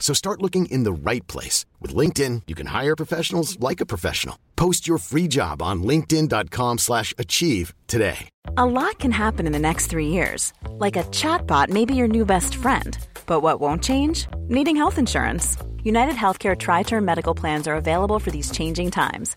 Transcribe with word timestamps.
So 0.00 0.12
start 0.14 0.42
looking 0.42 0.66
in 0.66 0.82
the 0.82 0.92
right 0.92 1.24
place. 1.28 1.66
With 1.78 1.94
LinkedIn, 1.94 2.42
you 2.48 2.56
can 2.56 2.66
hire 2.66 2.96
professionals 2.96 3.60
like 3.60 3.80
a 3.80 3.86
professional. 3.86 4.36
Post 4.56 4.88
your 4.88 4.98
free 4.98 5.28
job 5.28 5.62
on 5.62 5.84
linkedin.com 5.84 6.78
slash 6.78 7.14
achieve 7.16 7.72
today. 7.86 8.28
A 8.56 8.66
lot 8.66 8.98
can 8.98 9.12
happen 9.12 9.46
in 9.46 9.52
the 9.52 9.58
next 9.58 9.86
three 9.86 10.08
years. 10.08 10.52
Like 10.70 10.96
a 10.96 11.04
chatbot 11.04 11.68
may 11.68 11.84
be 11.84 11.94
your 11.94 12.08
new 12.08 12.24
best 12.24 12.56
friend. 12.56 12.98
But 13.26 13.40
what 13.40 13.60
won't 13.60 13.84
change? 13.84 14.26
Needing 14.48 14.76
health 14.76 14.98
insurance. 14.98 15.56
United 15.84 16.14
Healthcare 16.14 16.58
Tri 16.58 16.82
Term 16.82 17.04
Medical 17.04 17.34
Plans 17.34 17.66
are 17.66 17.76
available 17.76 18.18
for 18.18 18.30
these 18.30 18.50
changing 18.50 18.90
times. 18.90 19.36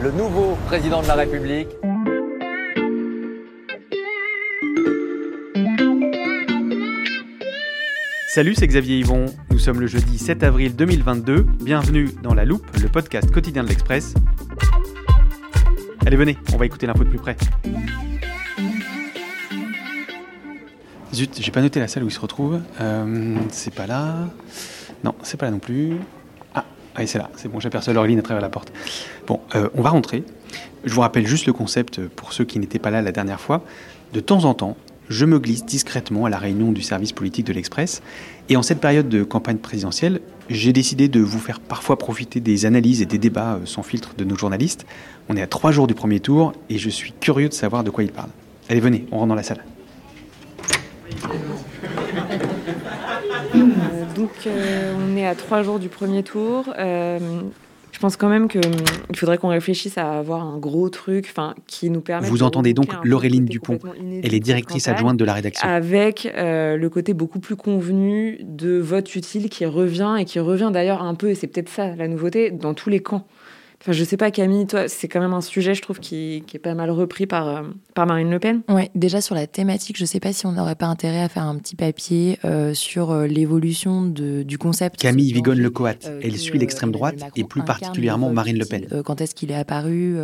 le 0.00 0.12
nouveau 0.12 0.56
président 0.66 1.02
de 1.02 1.08
la 1.08 1.14
République. 1.14 1.68
Salut, 8.28 8.54
c'est 8.54 8.66
Xavier 8.68 8.98
Yvon. 8.98 9.26
Nous 9.50 9.58
sommes 9.58 9.80
le 9.80 9.88
jeudi 9.88 10.18
7 10.18 10.44
avril 10.44 10.76
2022. 10.76 11.46
Bienvenue 11.64 12.10
dans 12.22 12.34
La 12.34 12.44
Loupe, 12.44 12.64
le 12.80 12.88
podcast 12.88 13.30
quotidien 13.32 13.64
de 13.64 13.68
l'Express. 13.68 14.14
Allez, 16.06 16.16
venez, 16.16 16.38
on 16.54 16.56
va 16.56 16.66
écouter 16.66 16.86
l'info 16.86 17.02
de 17.02 17.08
plus 17.08 17.18
près. 17.18 17.36
Zut, 21.12 21.40
j'ai 21.40 21.50
pas 21.50 21.62
noté 21.62 21.80
la 21.80 21.88
salle 21.88 22.04
où 22.04 22.08
il 22.08 22.12
se 22.12 22.20
retrouve. 22.20 22.60
Euh, 22.80 23.36
c'est 23.50 23.74
pas 23.74 23.88
là. 23.88 24.28
Non, 25.02 25.14
c'est 25.22 25.36
pas 25.36 25.46
là 25.46 25.52
non 25.52 25.58
plus. 25.58 25.96
Ah, 26.98 27.06
c'est 27.06 27.18
là. 27.18 27.30
C'est 27.36 27.48
bon, 27.48 27.60
j'aperçois 27.60 27.92
Laureline 27.92 28.18
à 28.18 28.22
travers 28.22 28.42
la 28.42 28.48
porte. 28.48 28.72
Bon, 29.28 29.38
euh, 29.54 29.68
on 29.74 29.82
va 29.82 29.90
rentrer. 29.90 30.24
Je 30.84 30.92
vous 30.92 31.00
rappelle 31.00 31.26
juste 31.26 31.46
le 31.46 31.52
concept 31.52 32.04
pour 32.08 32.32
ceux 32.32 32.44
qui 32.44 32.58
n'étaient 32.58 32.80
pas 32.80 32.90
là 32.90 33.02
la 33.02 33.12
dernière 33.12 33.40
fois. 33.40 33.62
De 34.12 34.18
temps 34.18 34.44
en 34.44 34.54
temps, 34.54 34.76
je 35.08 35.24
me 35.24 35.38
glisse 35.38 35.64
discrètement 35.64 36.24
à 36.24 36.30
la 36.30 36.38
réunion 36.38 36.72
du 36.72 36.82
service 36.82 37.12
politique 37.12 37.46
de 37.46 37.52
l'Express. 37.52 38.02
Et 38.48 38.56
en 38.56 38.62
cette 38.62 38.80
période 38.80 39.08
de 39.08 39.22
campagne 39.22 39.58
présidentielle, 39.58 40.20
j'ai 40.50 40.72
décidé 40.72 41.06
de 41.06 41.20
vous 41.20 41.38
faire 41.38 41.60
parfois 41.60 41.98
profiter 41.98 42.40
des 42.40 42.66
analyses 42.66 43.00
et 43.00 43.06
des 43.06 43.18
débats 43.18 43.54
euh, 43.54 43.64
sans 43.64 43.84
filtre 43.84 44.14
de 44.18 44.24
nos 44.24 44.36
journalistes. 44.36 44.84
On 45.28 45.36
est 45.36 45.42
à 45.42 45.46
trois 45.46 45.70
jours 45.70 45.86
du 45.86 45.94
premier 45.94 46.18
tour 46.18 46.52
et 46.68 46.78
je 46.78 46.90
suis 46.90 47.12
curieux 47.12 47.48
de 47.48 47.54
savoir 47.54 47.84
de 47.84 47.90
quoi 47.90 48.02
ils 48.02 48.10
parlent. 48.10 48.30
Allez, 48.68 48.80
venez, 48.80 49.06
on 49.12 49.18
rentre 49.18 49.28
dans 49.28 49.34
la 49.36 49.44
salle. 49.44 49.64
Donc 54.18 54.30
euh, 54.46 54.94
on 54.98 55.16
est 55.16 55.26
à 55.26 55.36
trois 55.36 55.62
jours 55.62 55.78
du 55.78 55.88
premier 55.88 56.24
tour. 56.24 56.64
Euh, 56.76 57.40
je 57.92 57.98
pense 58.00 58.16
quand 58.16 58.28
même 58.28 58.48
qu'il 58.48 58.60
faudrait 59.14 59.38
qu'on 59.38 59.48
réfléchisse 59.48 59.96
à 59.96 60.18
avoir 60.18 60.42
un 60.44 60.58
gros 60.58 60.88
truc 60.88 61.26
enfin, 61.30 61.54
qui 61.66 61.88
nous 61.88 62.00
permette... 62.00 62.28
Vous 62.28 62.38
de 62.38 62.42
entendez 62.42 62.74
donc 62.74 62.88
Laureline 63.04 63.44
Dupont. 63.44 63.78
Elle 64.22 64.34
est 64.34 64.40
directrice 64.40 64.88
adjointe 64.88 65.16
de 65.16 65.24
la 65.24 65.34
rédaction. 65.34 65.68
Avec 65.68 66.32
euh, 66.36 66.76
le 66.76 66.90
côté 66.90 67.14
beaucoup 67.14 67.38
plus 67.38 67.56
convenu 67.56 68.38
de 68.42 68.78
vote 68.78 69.14
utile 69.14 69.48
qui 69.48 69.66
revient 69.66 70.16
et 70.18 70.24
qui 70.24 70.40
revient 70.40 70.70
d'ailleurs 70.72 71.02
un 71.02 71.14
peu, 71.14 71.30
et 71.30 71.34
c'est 71.34 71.46
peut-être 71.46 71.68
ça 71.68 71.94
la 71.94 72.08
nouveauté, 72.08 72.50
dans 72.50 72.74
tous 72.74 72.90
les 72.90 73.00
camps. 73.00 73.26
Enfin, 73.80 73.92
je 73.92 74.02
sais 74.02 74.16
pas, 74.16 74.32
Camille, 74.32 74.66
toi, 74.66 74.88
c'est 74.88 75.06
quand 75.06 75.20
même 75.20 75.32
un 75.34 75.40
sujet, 75.40 75.72
je 75.74 75.82
trouve, 75.82 76.00
qui, 76.00 76.42
qui 76.48 76.56
est 76.56 76.60
pas 76.60 76.74
mal 76.74 76.90
repris 76.90 77.26
par, 77.26 77.46
euh, 77.48 77.62
par 77.94 78.06
Marine 78.06 78.28
Le 78.28 78.40
Pen. 78.40 78.62
Ouais, 78.68 78.90
déjà 78.96 79.20
sur 79.20 79.36
la 79.36 79.46
thématique, 79.46 79.96
je 79.96 80.04
sais 80.04 80.18
pas 80.18 80.32
si 80.32 80.46
on 80.46 80.52
n'aurait 80.52 80.74
pas 80.74 80.86
intérêt 80.86 81.20
à 81.22 81.28
faire 81.28 81.44
un 81.44 81.56
petit 81.58 81.76
papier 81.76 82.38
euh, 82.44 82.74
sur 82.74 83.12
euh, 83.12 83.26
l'évolution 83.28 84.02
de- 84.04 84.42
du 84.42 84.58
concept. 84.58 84.98
Camille 84.98 85.32
Lecoat, 85.32 85.92
euh, 86.06 86.20
elle 86.24 86.36
suit 86.36 86.58
l'extrême 86.58 86.90
droite 86.90 87.16
et 87.36 87.44
plus 87.44 87.62
particulièrement 87.62 88.30
Marine 88.30 88.58
Le. 88.58 88.64
Pen. 88.66 88.86
Euh, 88.92 89.02
quand 89.04 89.20
est-ce 89.20 89.34
qu'il 89.36 89.52
est 89.52 89.54
apparu 89.54 90.16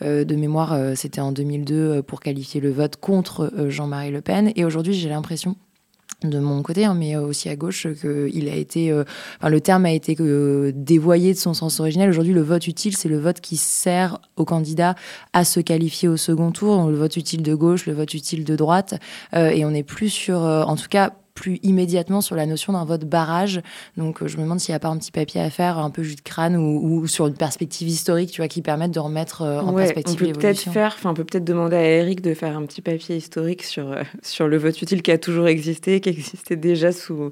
De 0.00 0.34
mémoire, 0.34 0.72
euh, 0.72 0.94
c'était 0.94 1.20
en 1.20 1.32
2002 1.32 1.74
euh, 1.74 2.02
pour 2.02 2.20
qualifier 2.20 2.60
le 2.62 2.70
vote 2.70 2.96
contre 2.96 3.52
euh, 3.58 3.68
Jean-Marie 3.70 4.10
Le 4.10 4.20
Pen. 4.22 4.52
Et 4.56 4.64
aujourd'hui, 4.64 4.94
j'ai 4.94 5.08
l'impression 5.10 5.56
de 6.22 6.38
mon 6.38 6.62
côté, 6.62 6.84
hein, 6.84 6.94
mais 6.94 7.16
euh, 7.16 7.20
aussi 7.20 7.48
à 7.48 7.56
gauche, 7.56 7.86
qu'il 8.00 8.48
a 8.48 8.54
été, 8.54 8.90
euh, 8.90 9.04
enfin, 9.38 9.50
le 9.50 9.60
terme 9.60 9.84
a 9.84 9.92
été 9.92 10.16
euh, 10.20 10.72
dévoyé 10.74 11.34
de 11.34 11.38
son 11.38 11.54
sens 11.54 11.78
originel. 11.80 12.08
Aujourd'hui, 12.08 12.32
le 12.32 12.42
vote 12.42 12.66
utile, 12.66 12.96
c'est 12.96 13.08
le 13.08 13.18
vote 13.18 13.40
qui 13.40 13.56
sert 13.56 14.18
au 14.36 14.44
candidat 14.44 14.94
à 15.32 15.44
se 15.44 15.60
qualifier 15.60 16.08
au 16.08 16.16
second 16.16 16.52
tour. 16.52 16.76
Donc, 16.76 16.90
le 16.90 16.96
vote 16.96 17.16
utile 17.16 17.42
de 17.42 17.54
gauche, 17.54 17.86
le 17.86 17.92
vote 17.92 18.14
utile 18.14 18.44
de 18.44 18.56
droite, 18.56 18.94
et 19.34 19.64
on 19.64 19.70
n'est 19.70 19.82
plus 19.82 20.08
sur, 20.08 20.38
en 20.38 20.76
tout 20.76 20.88
cas, 20.88 21.12
plus 21.36 21.60
immédiatement 21.62 22.20
sur 22.20 22.34
la 22.34 22.46
notion 22.46 22.72
d'un 22.72 22.84
vote 22.84 23.04
barrage. 23.04 23.60
Donc, 23.96 24.22
euh, 24.22 24.26
je 24.26 24.38
me 24.38 24.42
demande 24.42 24.58
s'il 24.58 24.72
n'y 24.72 24.76
a 24.76 24.80
pas 24.80 24.88
un 24.88 24.96
petit 24.96 25.12
papier 25.12 25.40
à 25.40 25.50
faire, 25.50 25.78
un 25.78 25.90
peu 25.90 26.02
jus 26.02 26.16
de 26.16 26.22
crâne, 26.22 26.56
ou, 26.56 27.02
ou 27.02 27.06
sur 27.06 27.28
une 27.28 27.34
perspective 27.34 27.86
historique, 27.86 28.32
tu 28.32 28.40
vois, 28.40 28.48
qui 28.48 28.62
permette 28.62 28.90
de 28.90 28.98
remettre 28.98 29.42
euh, 29.42 29.60
en 29.60 29.72
Ouais, 29.72 29.82
on 29.82 29.84
perspective 29.84 30.16
peut 30.16 30.26
peut-être 30.26 30.42
l'évolution. 30.42 30.72
faire, 30.72 30.94
enfin, 30.96 31.10
on 31.10 31.14
peut 31.14 31.24
peut-être 31.24 31.44
demander 31.44 31.76
à 31.76 31.84
Eric 31.84 32.22
de 32.22 32.34
faire 32.34 32.56
un 32.56 32.64
petit 32.66 32.80
papier 32.80 33.16
historique 33.16 33.62
sur, 33.62 33.92
euh, 33.92 34.02
sur 34.22 34.48
le 34.48 34.56
vote 34.56 34.80
utile 34.80 35.02
qui 35.02 35.12
a 35.12 35.18
toujours 35.18 35.46
existé, 35.46 36.00
qui 36.00 36.08
existait 36.08 36.56
déjà 36.56 36.90
sous, 36.90 37.30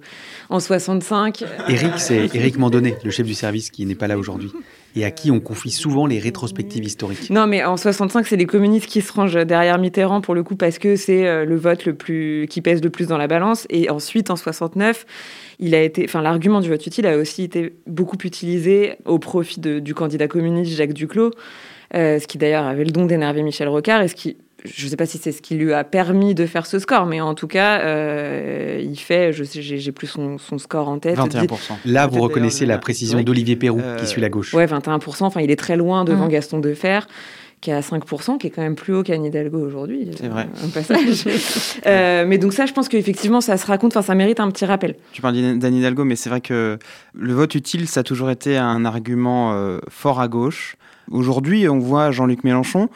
en 0.50 0.60
65. 0.60 1.44
Eric, 1.69 1.98
c'est 1.98 2.31
Eric 2.34 2.59
Mandonnet, 2.59 2.97
le 3.03 3.10
chef 3.10 3.26
du 3.26 3.34
service 3.34 3.70
qui 3.70 3.87
n'est 3.87 3.94
pas 3.94 4.06
là 4.06 4.19
aujourd'hui 4.19 4.53
et 4.97 5.05
à 5.05 5.10
qui 5.10 5.31
on 5.31 5.41
confie 5.41 5.71
souvent 5.71 6.06
les 6.06 6.19
rétrospectives 6.19 6.84
historiques. 6.84 7.31
Non, 7.31 7.47
mais 7.47 7.65
en 7.65 7.77
65, 7.77 8.27
c'est 8.27 8.37
les 8.37 8.47
communistes 8.47 8.87
qui 8.87 9.00
se 9.00 9.12
rangent 9.12 9.44
derrière 9.47 9.78
Mitterrand 9.78 10.21
pour 10.21 10.34
le 10.34 10.43
coup 10.43 10.56
parce 10.56 10.78
que 10.78 10.97
c'est 10.97 11.27
euh, 11.27 11.44
le 11.44 11.56
vote 11.56 11.84
le 11.84 11.94
plus 11.94 12.47
qui 12.49 12.60
pèse 12.60 12.82
le 12.82 12.91
plus 12.91 13.09
dans 13.09 13.19
la 13.19 13.27
balance. 13.27 13.66
Et 13.71 13.91
ensuite, 13.91 14.31
en 14.31 14.37
69, 14.37 15.05
il 15.59 15.75
a 15.75 15.82
été, 15.82 16.06
l'argument 16.15 16.60
du 16.60 16.69
vote 16.69 16.87
utile 16.87 17.06
a 17.06 17.16
aussi 17.16 17.43
été 17.43 17.75
beaucoup 17.87 18.19
utilisé 18.25 18.94
au 19.05 19.19
profit 19.19 19.60
du 19.60 19.94
candidat 19.94 20.28
communiste 20.28 20.77
Jacques 20.77 20.94
Duclos, 20.94 21.32
euh, 21.94 22.19
ce 22.19 22.26
qui 22.26 22.38
d'ailleurs 22.38 22.65
avait 22.65 22.84
le 22.84 22.91
don 22.91 23.06
d'énerver 23.06 23.43
Michel 23.43 23.69
Rocard 23.69 24.03
et 24.03 24.09
ce 24.09 24.15
qui 24.15 24.37
je 24.64 24.84
ne 24.84 24.91
sais 24.91 24.97
pas 24.97 25.04
si 25.06 25.19
c'est 25.19 25.32
ce 25.32 25.42
qui 25.42 25.56
lui 25.56 25.72
a 25.75 25.84
permis 25.84 26.34
de 26.34 26.47
faire 26.47 26.64
ce 26.66 26.78
score, 26.78 27.04
mais 27.06 27.20
en 27.20 27.34
tout 27.34 27.47
cas, 27.47 27.80
euh, 27.80 28.80
il 28.82 28.97
fait, 28.98 29.32
je 29.32 29.44
sais, 29.44 29.60
j'ai 29.62 29.92
plus 29.92 30.06
son, 30.06 30.38
son 30.38 30.58
score 30.58 30.88
en 30.88 30.98
tête. 30.98 31.19
21%. 31.19 31.48
Là, 31.84 32.06
vous 32.06 32.20
reconnaissez 32.20 32.64
la 32.66 32.78
précision 32.78 33.20
d'Olivier 33.22 33.56
Perrou 33.56 33.80
Euh, 33.80 33.97
qui 33.98 34.06
suit 34.06 34.20
la 34.22 34.30
gauche. 34.30 34.54
Ouais, 34.54 34.66
21%. 34.66 35.25
Enfin, 35.25 35.41
il 35.42 35.50
est 35.50 35.56
très 35.56 35.76
loin 35.76 36.04
devant 36.04 36.26
Mm. 36.26 36.30
Gaston 36.30 36.58
Defer, 36.60 37.00
qui 37.60 37.70
est 37.70 37.75
à 37.75 37.80
5%, 37.82 38.38
qui 38.38 38.47
est 38.47 38.50
quand 38.50 38.62
même 38.62 38.75
plus 38.75 38.94
haut 38.94 39.02
qu'Anne 39.02 39.25
Hidalgo 39.26 39.58
aujourd'hui. 39.58 40.10
C'est 40.19 40.28
vrai. 40.28 40.47
Un 40.64 40.69
passage. 40.69 41.25
Euh, 41.86 42.25
mais 42.26 42.38
donc 42.38 42.54
ça, 42.54 42.64
je 42.64 42.72
pense 42.72 42.88
qu'effectivement, 42.88 43.42
ça 43.42 43.58
se 43.58 43.66
raconte. 43.66 43.94
Enfin, 43.94 44.06
ça 44.06 44.14
mérite 44.14 44.41
un 44.41 44.50
petit 44.50 44.64
rappel. 44.64 44.94
Tu 45.12 45.20
parles 45.20 45.34
d'Anne 45.34 45.58
d'Anne 45.58 45.75
Hidalgo, 45.75 46.04
mais 46.04 46.16
c'est 46.16 46.31
vrai 46.31 46.41
que 46.41 46.78
le 47.12 47.32
vote 47.34 47.54
utile, 47.54 47.86
ça 47.88 48.00
a 48.00 48.02
toujours 48.02 48.31
été 48.31 48.56
un 48.56 48.86
argument 48.86 49.52
euh, 49.52 49.78
fort 49.91 50.20
à 50.20 50.28
gauche. 50.28 50.76
Aujourd'hui, 51.10 51.69
on 51.69 51.78
voit 51.78 52.10
Jean-Luc 52.10 52.44
Mélenchon 52.44 52.88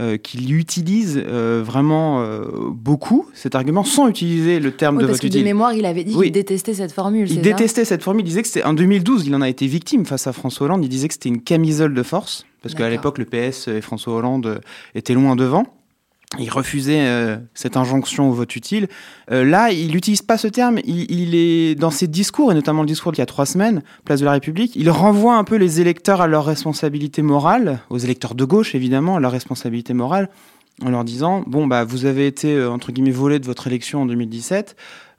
euh, 0.00 0.16
qui 0.16 0.38
l'utilise 0.38 1.22
euh, 1.24 1.62
vraiment 1.64 2.20
euh, 2.22 2.42
beaucoup, 2.70 3.26
cet 3.32 3.54
argument, 3.54 3.84
sans 3.84 4.08
utiliser 4.08 4.58
le 4.58 4.72
terme 4.72 4.96
Oui, 4.96 5.02
de 5.02 5.06
parce 5.06 5.20
vote 5.20 5.30
que 5.30 5.38
de 5.38 5.44
mémoire, 5.44 5.72
il 5.72 5.86
avait 5.86 6.02
dit 6.02 6.14
Oui. 6.16 6.26
qu'il 6.26 6.32
détestait 6.32 6.74
cette 6.74 6.90
formule. 6.90 7.30
Il 7.30 7.42
détestait 7.42 7.84
cette 7.84 8.02
formule, 8.02 8.22
il 8.22 8.28
disait 8.28 8.42
que 8.42 8.48
c'était 8.48 8.64
en 8.64 8.74
2012, 8.74 9.26
il 9.26 9.34
en 9.34 9.40
a 9.40 9.48
été 9.48 9.66
victime 9.68 10.04
face 10.04 10.26
à 10.26 10.32
François 10.32 10.66
Hollande, 10.66 10.84
il 10.84 10.88
disait 10.88 11.06
que 11.06 11.14
c'était 11.14 11.28
une 11.28 11.42
camisole 11.42 11.94
de 11.94 12.02
force, 12.02 12.44
parce 12.62 12.74
qu'à 12.74 12.88
l'époque, 12.90 13.18
le 13.18 13.24
PS 13.24 13.68
et 13.68 13.80
François 13.80 14.14
Hollande 14.14 14.46
euh, 14.46 14.58
étaient 14.94 15.14
loin 15.14 15.36
devant. 15.36 15.64
Il 16.38 16.50
refusait 16.50 17.06
euh, 17.06 17.36
cette 17.54 17.76
injonction 17.76 18.28
au 18.28 18.32
vote 18.32 18.54
utile. 18.56 18.88
Euh, 19.30 19.44
là, 19.44 19.70
il 19.70 19.92
n'utilise 19.92 20.22
pas 20.22 20.38
ce 20.38 20.48
terme. 20.48 20.78
Il, 20.84 21.34
est 21.34 21.74
dans 21.74 21.90
ses 21.90 22.06
discours, 22.06 22.52
et 22.52 22.54
notamment 22.54 22.82
le 22.82 22.86
discours 22.86 23.12
d'il 23.12 23.20
y 23.20 23.22
a 23.22 23.26
trois 23.26 23.46
semaines, 23.46 23.82
Place 24.04 24.20
de 24.20 24.24
la 24.24 24.32
République, 24.32 24.72
il 24.76 24.90
renvoie 24.90 25.36
un 25.36 25.44
peu 25.44 25.56
les 25.56 25.80
électeurs 25.80 26.20
à 26.20 26.26
leur 26.26 26.44
responsabilité 26.44 27.22
morale, 27.22 27.80
aux 27.90 27.98
électeurs 27.98 28.34
de 28.34 28.44
gauche 28.44 28.74
évidemment, 28.74 29.16
à 29.16 29.20
leur 29.20 29.32
responsabilité 29.32 29.94
morale, 29.94 30.28
en 30.82 30.90
leur 30.90 31.04
disant 31.04 31.44
bon 31.46 31.66
bah 31.66 31.84
vous 31.84 32.04
avez 32.04 32.26
été 32.26 32.54
euh, 32.54 32.70
entre 32.70 32.92
guillemets 32.92 33.10
volé 33.10 33.38
de 33.38 33.46
votre 33.46 33.66
élection 33.66 34.02
en 34.02 34.06
2017. 34.06 34.76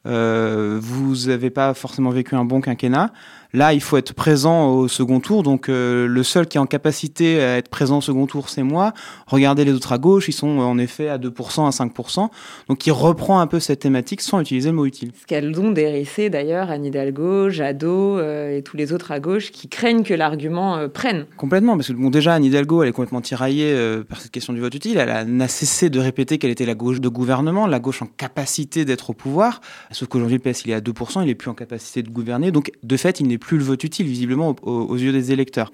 Euh, 0.08 0.78
vous 0.80 1.28
n'avez 1.28 1.50
pas 1.50 1.74
forcément 1.74 2.12
vécu 2.12 2.36
un 2.36 2.46
bon 2.46 2.62
quinquennat. 2.62 3.12
Là, 3.56 3.72
il 3.72 3.80
faut 3.80 3.96
être 3.96 4.13
présent 4.13 4.68
au 4.68 4.90
second 4.90 5.22
tour. 5.22 5.42
Donc, 5.42 5.69
euh, 5.69 6.07
le 6.07 6.24
seul 6.24 6.46
qui 6.46 6.57
est 6.57 6.60
en 6.60 6.66
capacité 6.66 7.42
à 7.42 7.56
être 7.56 7.69
présent 7.69 8.00
au 8.00 8.02
second 8.02 8.28
tour, 8.28 8.50
c'est 8.50 8.63
moi. 8.63 8.92
Regardez 9.28 9.63
les 9.63 9.72
autres 9.72 9.94
à 9.94 9.98
gauche, 9.98 10.28
ils 10.28 10.34
sont 10.34 10.60
en 10.60 10.78
effet 10.78 11.07
à 11.07 11.18
2%, 11.18 11.66
à 11.66 11.69
5%. 11.69 12.28
Donc, 12.68 12.86
il 12.86 12.92
reprend 12.92 13.40
un 13.40 13.48
peu 13.48 13.62
cette 13.62 13.80
thématique 13.80 14.19
sans 14.19 14.42
utiliser 14.42 14.72
le 14.72 14.75
mot 14.75 14.86
utile. 14.86 15.13
Ce 15.22 15.25
qu'elles 15.25 15.57
ont 15.57 15.72
dérissé 15.72 16.30
d'ailleurs 16.30 16.69
Anne 16.69 16.84
Hidalgo, 16.84 17.50
Jadot 17.50 18.18
euh, 18.18 18.57
et 18.57 18.62
tous 18.62 18.75
les 18.75 18.92
autres 18.92 19.13
à 19.13 19.22
gauche 19.22 19.54
qui 19.54 19.69
craignent 19.69 20.04
que 20.04 20.13
l'argument 20.13 20.75
euh, 20.75 20.90
prenne. 20.90 21.25
Complètement, 21.38 21.78
parce 21.78 21.88
que 21.88 21.94
bon, 21.94 22.10
déjà, 22.10 22.34
Anne 22.34 22.44
Hidalgo, 22.44 22.84
elle 22.84 22.90
est 22.90 22.92
complètement 22.92 23.22
tiraillée 23.22 23.74
par 24.10 24.19
cette 24.19 24.31
question 24.31 24.52
du 24.52 24.60
vote 24.60 24.75
utile. 24.75 24.98
Elle 24.98 25.34
n'a 25.34 25.48
cessé 25.48 25.90
de 25.90 26.02
répéter 26.02 26.40
qu'elle 26.40 26.52
était 26.52 26.66
la 26.66 26.75
gauche 26.75 27.00
de 27.00 27.07
gouvernement, 27.07 27.68
la 27.68 27.80
gauche 27.80 28.02
en 28.02 28.07
capacité 28.18 28.84
d'être 28.84 29.12
au 29.12 29.13
pouvoir. 29.13 29.62
Sauf 29.92 30.10
qu'aujourd'hui, 30.10 30.42
le 30.44 30.52
PS, 30.52 30.66
il 30.66 30.72
est 30.72 30.74
à 30.74 30.81
2%, 30.81 31.22
il 31.22 31.28
n'est 31.28 31.36
plus 31.36 31.50
en 31.50 31.54
capacité 31.54 32.04
de 32.04 32.10
gouverner. 32.10 32.52
Donc, 32.52 32.74
de 32.84 32.98
fait, 32.98 33.22
il 33.22 33.28
n'est 33.30 33.38
plus 33.45 33.57
le 33.57 33.63
vote 33.63 33.83
utile, 33.83 34.07
visiblement, 34.07 34.56
aux, 34.63 34.95
yeux 34.97 35.12
des 35.12 35.31
électeurs. 35.31 35.71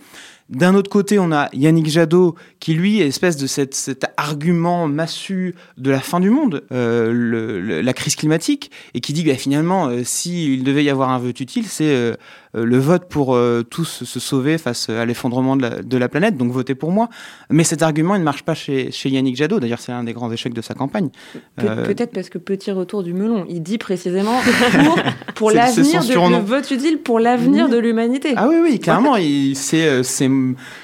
D'un 0.50 0.76
autre 0.76 0.90
côté, 0.90 1.18
on 1.18 1.32
a 1.32 1.50
Yannick 1.54 1.88
Jadot 1.88 2.36
qui, 2.60 2.74
lui, 2.74 3.00
est 3.00 3.08
espèce 3.08 3.38
de 3.38 3.48
cette, 3.48 3.74
cet 3.74 4.06
argument 4.18 4.88
massu 4.88 5.56
de 5.78 5.90
la 5.90 6.00
fin 6.00 6.20
du 6.20 6.30
monde, 6.30 6.64
euh, 6.72 7.12
le, 7.14 7.62
le, 7.62 7.82
la 7.82 7.94
crise 7.94 8.16
climatique, 8.16 8.70
et 8.94 9.00
qui 9.00 9.14
dit 9.14 9.24
que 9.24 9.30
bah, 9.30 9.36
finalement, 9.36 9.88
euh, 9.88 10.02
s'il 10.04 10.64
devait 10.64 10.84
y 10.84 10.90
avoir 10.90 11.10
un 11.10 11.20
vote 11.20 11.40
utile, 11.40 11.66
c'est 11.68 11.90
euh, 11.90 12.16
le 12.54 12.78
vote 12.78 13.08
pour 13.08 13.40
tous 13.70 14.04
se 14.04 14.20
sauver 14.20 14.58
face 14.58 14.90
à 14.90 15.06
l'effondrement 15.06 15.56
de, 15.56 15.82
de 15.82 15.98
la, 15.98 16.10
planète, 16.10 16.36
donc 16.36 16.52
votez 16.52 16.76
pour 16.76 16.92
moi. 16.92 17.08
Mais 17.50 17.64
cet 17.64 17.82
argument, 17.82 18.16
il 18.16 18.20
ne 18.20 18.26
marche 18.26 18.44
pas 18.44 18.56
chez, 18.56 18.92
chez 18.92 19.10
Yannick 19.10 19.38
Jadot. 19.38 19.62
D'ailleurs, 19.62 19.80
c'est 19.80 19.94
un 19.94 20.04
des 20.04 20.12
grands 20.12 20.30
échecs 20.30 20.54
de 20.54 20.62
sa 20.62 20.74
campagne. 20.74 21.12
Pe 21.56 21.86
Peut-être 21.86 22.12
parce 22.12 22.30
que 22.30 22.38
petit 22.38 22.72
retour 22.72 23.04
du 23.04 23.14
melon, 23.14 23.46
il 23.48 23.64
dit 23.64 23.78
précisément 23.78 24.38
pour, 24.84 25.00
pour 25.36 25.52
l'avenir 25.52 26.04
de 26.04 26.14
le 26.14 26.44
vote 26.44 26.70
utile 26.72 26.98
pour 26.98 27.20
l'avenir 27.20 27.70
de 27.70 27.78
l'humanité. 27.78 28.34
Ah 28.36 28.50
oui, 28.50 28.56
oui, 28.62 28.80
clairement. 28.80 29.16
c'est 29.54 30.28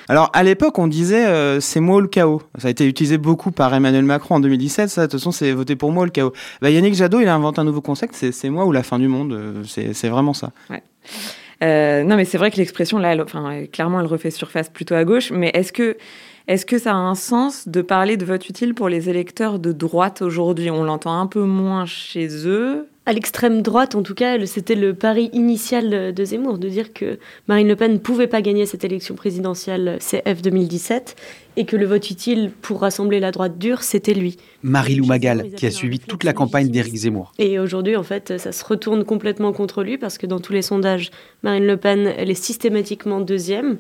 alors, 0.08 0.30
à 0.34 0.44
l'époque, 0.44 0.78
on 0.80 0.88
disait 0.88 1.26
euh, 1.26 1.60
c'est 1.60 1.80
moi 1.80 2.02
le 2.02 2.08
chaos. 2.08 2.42
Ça 2.58 2.68
a 2.68 2.72
été 2.72 2.86
utilisé 2.86 3.18
beaucoup 3.18 3.52
par 3.52 3.74
Emmanuel 3.74 4.04
Macron 4.04 4.36
en 4.36 4.40
2017. 4.40 4.90
Ça, 4.90 5.02
de 5.02 5.12
toute 5.12 5.20
façon, 5.20 5.32
c'est 5.32 5.52
voter 5.52 5.76
pour 5.76 5.92
moi 5.92 6.06
le 6.06 6.12
chaos. 6.12 6.34
Bah, 6.62 6.70
Yannick 6.70 6.96
Jadot, 6.96 7.20
il 7.20 7.28
a 7.28 7.36
inventé 7.36 7.60
un 7.60 7.64
nouveau 7.64 7.82
concept 7.82 8.16
c'est 8.16 8.50
moi 8.50 8.66
ou 8.66 8.72
la 8.72 8.84
fin 8.84 9.00
du 9.00 9.08
monde. 9.08 9.34
Euh, 9.34 9.64
c'est 9.66 10.10
vraiment 10.10 10.34
ça. 10.34 10.52
Euh, 11.64 12.04
non, 12.04 12.16
mais 12.16 12.26
c'est 12.26 12.38
vrai 12.38 12.52
que 12.52 12.58
l'expression, 12.58 12.98
là, 13.00 13.16
enfin, 13.22 13.66
clairement, 13.72 14.00
elle 14.00 14.06
refait 14.06 14.32
surface 14.32 14.70
plutôt 14.70 14.96
à 14.96 15.04
gauche. 15.04 15.32
Mais 15.32 15.52
est-ce 15.54 15.72
que, 15.72 15.98
est-ce 16.48 16.66
que 16.66 16.78
ça 16.78 16.92
a 16.92 16.96
un 16.96 17.16
sens 17.16 17.68
de 17.68 17.82
parler 17.82 18.18
de 18.18 18.26
vote 18.26 18.48
utile 18.50 18.74
pour 18.74 18.90
les 18.90 19.10
électeurs 19.10 19.60
de 19.60 19.72
droite 19.72 20.22
aujourd'hui? 20.22 20.70
On 20.70 20.84
l'entend 20.84 21.20
un 21.20 21.28
peu 21.28 21.44
moins 21.44 21.86
chez 21.86 22.28
eux 22.48 22.88
à 23.08 23.14
l'extrême 23.14 23.62
droite, 23.62 23.96
en 23.96 24.04
tout 24.04 24.14
cas, 24.14 24.46
c'était 24.46 24.76
le 24.76 24.94
pari 24.94 25.30
initial 25.32 26.14
de 26.14 26.26
Zemmour, 26.26 26.58
de 26.58 26.68
dire 26.68 26.92
que 26.92 27.20
Marine 27.48 27.70
Le 27.70 27.78
Pen 27.78 27.94
ne 27.94 27.98
pouvait 28.00 28.28
pas 28.28 28.42
gagner 28.42 28.66
cette 28.66 28.84
élection 28.84 29.16
présidentielle 29.16 29.98
CF 30.02 30.42
2017 30.42 31.16
et 31.56 31.66
que 31.66 31.78
le 31.78 31.86
vote 31.86 32.12
utile 32.12 32.52
pour 32.62 32.82
rassembler 32.82 33.22
la 33.22 33.32
droite 33.32 33.58
dure, 33.58 33.82
c'était 33.82 34.14
lui. 34.14 34.36
Marie-Lou 34.62 35.06
Magal, 35.06 35.52
qui 35.56 35.66
a 35.66 35.72
suivi 35.72 36.00
toute 36.00 36.26
la 36.26 36.34
campagne 36.34 36.68
d'Éric 36.68 36.96
Zemmour. 36.96 37.32
Et 37.40 37.60
aujourd'hui, 37.60 37.96
en 37.96 38.04
fait, 38.04 38.38
ça 38.38 38.52
se 38.52 38.66
retourne 38.66 39.06
complètement 39.06 39.54
contre 39.54 39.84
lui 39.84 39.98
parce 39.98 40.18
que 40.18 40.28
dans 40.28 40.42
tous 40.42 40.52
les 40.52 40.62
sondages, 40.62 41.10
Marine 41.44 41.66
Le 41.66 41.78
Pen, 41.78 42.14
elle 42.18 42.30
est 42.30 42.34
systématiquement 42.34 43.22
deuxième 43.22 43.78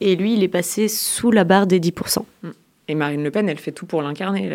et 0.00 0.14
lui, 0.14 0.34
il 0.34 0.44
est 0.44 0.48
passé 0.48 0.86
sous 0.86 1.32
la 1.32 1.42
barre 1.42 1.66
des 1.66 1.80
10%. 1.80 2.20
Mm. 2.44 2.48
Et 2.90 2.94
Marine 2.94 3.22
Le 3.22 3.30
Pen, 3.30 3.46
elle 3.50 3.58
fait 3.58 3.72
tout 3.72 3.84
pour 3.84 4.00
l'incarner, 4.00 4.48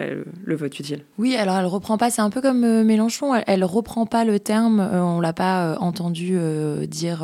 le, 0.44 0.56
vote 0.56 0.80
utile. 0.80 1.06
Oui, 1.20 1.36
alors 1.36 1.56
elle 1.58 1.68
reprend 1.68 2.00
pas, 2.00 2.10
c'est 2.10 2.22
un 2.22 2.32
peu 2.32 2.42
comme 2.42 2.64
euh, 2.64 2.84
Mélenchon, 2.84 3.36
elle, 3.46 3.64
reprend 3.64 4.08
pas 4.08 4.26
le 4.26 4.40
terme, 4.40 4.80
euh, 4.80 5.04
on 5.04 5.22
l'a 5.22 5.34
pas 5.34 5.68
euh, 5.68 5.76
entendu 5.78 6.34
euh, 6.34 6.88
dire 6.88 7.24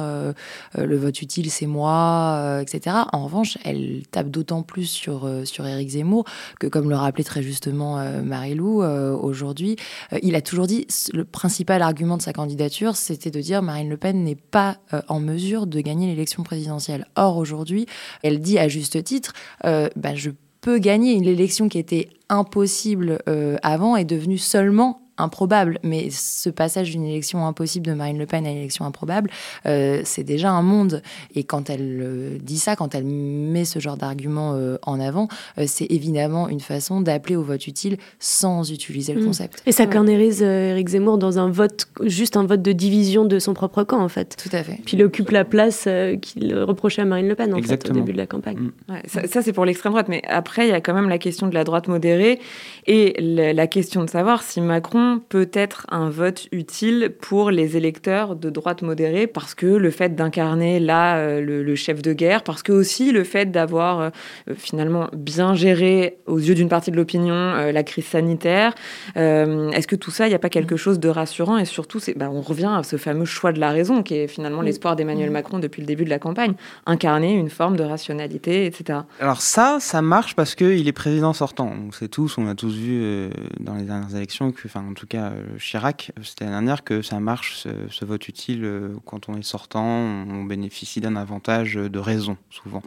le 0.78 0.98
vote 0.98 1.22
utile 1.22 1.50
c'est 1.50 1.66
moi, 1.66 2.60
etc. 2.62 2.96
En 3.12 3.24
revanche, 3.24 3.58
elle 3.66 4.04
tape 4.12 4.30
d'autant 4.30 4.62
plus 4.62 4.86
sur, 4.86 5.28
sur 5.46 5.66
Éric 5.66 5.90
Zemmour 5.90 6.26
que, 6.60 6.68
comme 6.68 6.90
le 6.90 6.96
rappelait 6.96 7.24
très 7.24 7.42
justement 7.42 7.98
Marie-Lou 8.24 8.84
aujourd'hui, 8.84 9.78
il 10.22 10.36
a 10.36 10.42
toujours 10.42 10.68
dit 10.68 10.86
le 11.14 11.26
principal 11.26 11.82
argument 11.82 12.18
de 12.18 12.22
sa 12.22 12.34
candidature, 12.34 12.96
c'était 12.96 13.32
de 13.32 13.42
dire 13.42 13.62
Marine 13.62 13.90
Le 13.90 13.98
Pen 13.98 14.24
n'est 14.24 14.36
pas 14.36 14.78
en 15.08 15.20
mesure 15.20 15.66
de 15.66 15.82
gagner 15.82 16.08
l'élection 16.08 16.44
présidentielle. 16.44 17.08
Or, 17.16 17.38
aujourd'hui, 17.38 17.88
elle 18.22 18.40
dit 18.40 18.60
à 18.60 18.68
juste 18.68 19.04
titre, 19.04 19.34
bah, 19.64 20.16
je 20.16 20.32
gagner. 20.78 21.14
Une 21.14 21.26
élection 21.26 21.70
qui 21.70 21.80
était 21.80 22.10
impossible 22.30 23.20
euh, 23.28 23.58
avant 23.64 23.96
est 23.96 24.06
devenue 24.06 24.38
seulement 24.38 25.09
improbable. 25.20 25.80
Mais 25.84 26.10
ce 26.10 26.50
passage 26.50 26.92
d'une 26.92 27.06
élection 27.06 27.46
impossible 27.46 27.86
de 27.86 27.94
Marine 27.94 28.18
Le 28.18 28.26
Pen 28.26 28.46
à 28.46 28.52
une 28.52 28.58
élection 28.58 28.86
improbable, 28.86 29.30
euh, 29.66 30.02
c'est 30.04 30.24
déjà 30.24 30.52
un 30.52 30.62
monde. 30.62 31.02
Et 31.36 31.44
quand 31.44 31.70
elle 31.70 32.00
euh, 32.02 32.38
dit 32.42 32.58
ça, 32.58 32.76
quand 32.76 32.96
elle 32.96 33.06
met 33.06 33.66
ce 33.66 33.80
genre 33.80 33.98
d'argument 33.98 34.54
euh, 34.54 34.78
en 34.84 35.00
avant, 35.00 35.28
euh, 35.58 35.66
c'est 35.68 35.86
évidemment 35.90 36.50
une 36.50 36.60
façon 36.60 37.02
d'appeler 37.02 37.36
au 37.36 37.44
vote 37.44 37.68
utile 37.68 37.98
sans 38.20 38.72
utiliser 38.72 39.14
le 39.14 39.22
mmh. 39.22 39.26
concept. 39.26 39.64
Et 39.66 39.72
ça 39.72 39.84
ouais. 39.84 39.90
carnérise 39.90 40.42
Éric 40.42 40.90
Zemmour 40.90 41.18
dans 41.18 41.40
un 41.40 41.50
vote, 41.50 41.88
juste 42.04 42.38
un 42.38 42.46
vote 42.46 42.62
de 42.62 42.72
division 42.72 43.26
de 43.26 43.40
son 43.40 43.54
propre 43.54 43.84
camp, 43.84 44.02
en 44.02 44.10
fait. 44.10 44.38
Tout 44.42 44.56
à 44.56 44.64
fait. 44.64 44.80
Puis 44.86 44.98
il 44.98 45.04
occupe 45.04 45.32
la 45.32 45.46
place 45.46 45.88
qu'il 46.22 46.56
reprochait 46.56 47.02
à 47.02 47.06
Marine 47.06 47.28
Le 47.28 47.36
Pen, 47.36 47.54
en 47.54 47.58
Exactement. 47.58 47.94
fait, 47.94 48.00
au 48.00 48.04
début 48.04 48.14
de 48.14 48.18
la 48.18 48.28
campagne. 48.28 48.58
Mmh. 48.58 48.92
Ouais, 48.92 49.02
ça, 49.08 49.28
ça 49.28 49.42
c'est 49.42 49.54
pour 49.54 49.66
l'extrême 49.66 49.94
droite. 49.94 50.08
Mais 50.10 50.22
après, 50.28 50.68
il 50.68 50.70
y 50.70 50.74
a 50.74 50.82
quand 50.82 50.94
même 50.94 51.10
la 51.10 51.18
question 51.18 51.48
de 51.48 51.54
la 51.54 51.64
droite 51.64 51.88
modérée 51.88 52.40
et 52.88 53.16
la, 53.20 53.54
la 53.54 53.68
question 53.68 54.04
de 54.04 54.10
savoir 54.10 54.44
si 54.44 54.62
Macron 54.62 55.09
peut 55.18 55.50
être 55.54 55.88
un 55.90 56.10
vote 56.10 56.48
utile 56.52 57.16
pour 57.20 57.50
les 57.50 57.78
électeurs 57.78 58.36
de 58.36 58.50
droite 58.50 58.82
modérée 58.82 59.26
parce 59.26 59.56
que 59.56 59.66
le 59.66 59.90
fait 59.90 60.16
d'incarner 60.16 60.80
là 60.80 61.18
euh, 61.18 61.42
le, 61.42 61.64
le, 61.64 61.76
chef 61.76 62.02
de 62.02 62.14
guerre, 62.14 62.44
parce 62.44 62.62
que 62.62 62.72
aussi 62.72 63.12
le 63.12 63.24
fait 63.24 63.48
d'avoir 63.48 64.00
euh, 64.00 64.10
finalement 64.56 65.08
bien 65.14 65.56
géré 65.56 66.18
aux 66.28 66.40
yeux 66.40 66.56
d'une 66.56 66.70
partie 66.70 66.92
de 66.92 66.96
l'opinion 66.96 67.34
euh, 67.34 67.72
la 67.72 67.84
crise 67.84 68.06
sanitaire, 68.06 68.76
euh, 69.18 69.70
est-ce 69.72 69.88
que 69.88 69.96
tout 69.96 70.12
ça, 70.12 70.28
il 70.28 70.30
n'y 70.30 70.36
a 70.36 70.40
pas 70.40 70.50
quelque 70.50 70.78
chose 70.78 71.00
de 71.00 71.10
rassurant 71.10 71.58
et 71.58 71.66
surtout, 71.66 72.00
bah, 72.16 72.30
on 72.32 72.42
revient 72.42 72.72
à 72.78 72.84
ce 72.84 72.98
fameux 72.98 73.26
choix 73.26 73.52
de 73.52 73.60
la 73.60 73.72
raison 73.72 74.04
qui 74.04 74.16
est 74.16 74.28
finalement 74.28 74.62
l'espoir 74.62 74.96
d'Emmanuel 74.96 75.32
Macron 75.32 75.60
depuis 75.60 75.82
le 75.82 75.88
début 75.88 76.06
de 76.06 76.10
la 76.10 76.20
campagne, 76.20 76.54
incarner 76.86 77.34
une 77.34 77.50
forme 77.50 77.76
de 77.76 77.84
rationalité, 77.84 78.66
etc. 78.66 79.00
Alors 79.20 79.42
ça, 79.42 79.78
ça 79.80 80.02
marche 80.02 80.36
parce 80.36 80.56
qu'il 80.56 80.88
est 80.88 80.94
président 80.94 81.34
sortant. 81.34 81.72
On 81.88 81.92
sait 81.92 82.08
tous, 82.08 82.38
on 82.38 82.48
a 82.48 82.56
tous 82.56 82.76
vu 82.76 83.02
euh, 83.02 83.30
dans 83.60 83.76
les 83.76 83.84
dernières 83.84 84.16
élections 84.16 84.52
que, 84.52 84.62
enfin 84.66 84.84
en 84.90 84.94
tout 85.00 85.08
cas 85.08 85.32
Chirac, 85.58 86.12
c'était 86.24 86.44
l'année 86.44 86.58
dernière, 86.58 86.84
que 86.84 87.02
ça 87.02 87.22
marche, 87.22 87.56
ce, 87.56 87.70
ce, 87.90 88.04
vote 88.04 88.28
utile, 88.28 88.66
euh, 88.66 88.90
quand 89.06 89.30
on 89.30 89.38
est 89.38 89.44
sortant, 89.44 89.86
on 89.86 90.44
bénéficie 90.44 91.00
d'un 91.00 91.16
avantage 91.16 91.76
de 91.76 92.00
raison, 92.00 92.36
souvent. 92.50 92.84